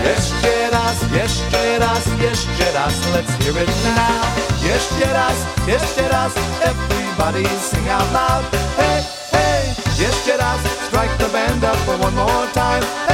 [0.10, 4.26] Jeszcze raz, jeszcze raz, jeszcze raz, let's hear it now.
[4.64, 5.38] Jeszcze raz,
[5.68, 8.46] jeszcze raz, everybody sing out loud.
[8.78, 9.64] Hey, hey,
[10.00, 12.84] jeszcze raz, strike the band up for one more time.
[13.08, 13.13] Hey,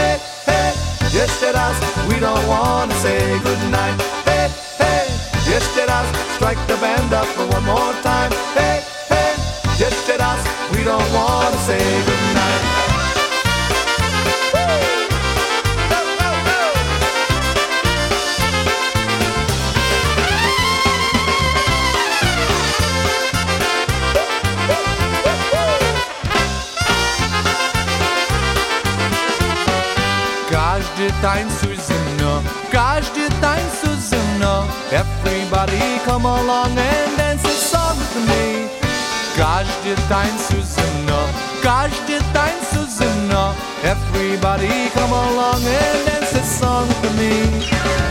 [1.54, 4.00] raz, we don't wanna say goodnight.
[4.24, 4.48] Hey,
[4.78, 5.08] hey,
[5.86, 8.32] raz, strike the band up for one more time.
[8.54, 9.34] Hey, hey,
[10.18, 10.41] raz,
[10.76, 12.19] we don't wanna say goodnight.
[31.22, 32.41] Tańcuj ze mną,
[32.72, 34.19] każdy tańcuj ze.
[34.91, 38.69] Everybody come along and dance a song with me.
[40.64, 41.18] Ze mną,
[41.64, 43.53] każdy tańcuj ze mną.
[43.84, 47.60] Everybody come along and dance a song with me.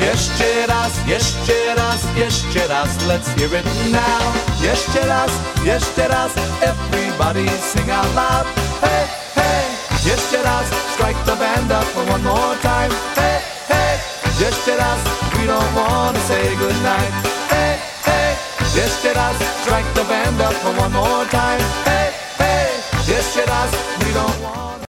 [0.07, 4.23] Jeszcze raz, jeszcze raz, jeszcze raz, let's hear it now.
[4.63, 5.31] Jeszcze raz,
[5.65, 8.47] jeszcze raz, everybody sing out loud.
[8.81, 9.65] Hey, hey,
[10.07, 10.65] jeszcze raz,
[10.99, 12.91] strike the band up for one more time.
[13.15, 13.39] Hey,
[13.71, 13.95] hey,
[14.41, 15.01] jeszcze raz,
[15.35, 17.13] we don't wanna say goodnight.
[17.51, 18.35] Hey, hey,
[18.75, 21.63] jeszcze raz, strike the band up for one more time.
[21.85, 21.98] Hey,